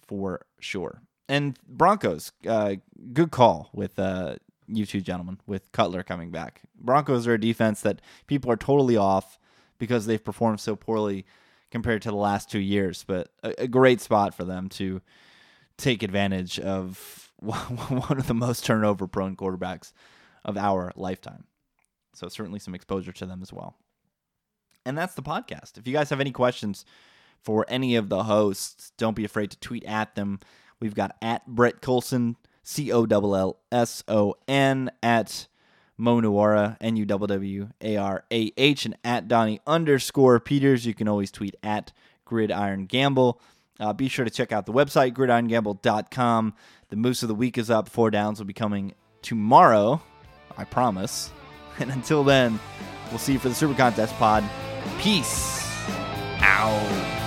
[0.08, 1.02] for sure.
[1.28, 2.76] And Broncos, uh,
[3.14, 4.36] good call with uh,
[4.68, 6.62] you two gentlemen with Cutler coming back.
[6.76, 9.38] Broncos are a defense that people are totally off
[9.78, 11.26] because they've performed so poorly
[11.72, 15.02] compared to the last two years, but a, a great spot for them to
[15.78, 19.94] take advantage of one of the most turnover prone quarterbacks
[20.44, 21.46] of our lifetime.
[22.14, 23.76] So certainly some exposure to them as well.
[24.90, 25.78] And that's the podcast.
[25.78, 26.84] If you guys have any questions
[27.44, 30.40] for any of the hosts, don't be afraid to tweet at them.
[30.80, 35.48] We've got at Brett Collson, C O L L S O N, at
[35.96, 40.88] Mo Nuwwarah, N U W W A R A H, and at Donnie underscore Peters.
[40.88, 41.92] You can always tweet at
[42.26, 43.40] Gridiron Gamble.
[43.80, 46.56] Uh, be sure to check out the website, gridirongamble.com.
[46.90, 47.88] The Moose of the Week is up.
[47.90, 50.02] Four Downs will be coming tomorrow,
[50.58, 51.32] I promise.
[51.82, 52.60] And until then,
[53.10, 54.44] we'll see you for the Super Contest pod.
[55.00, 55.66] Peace
[56.42, 57.19] out.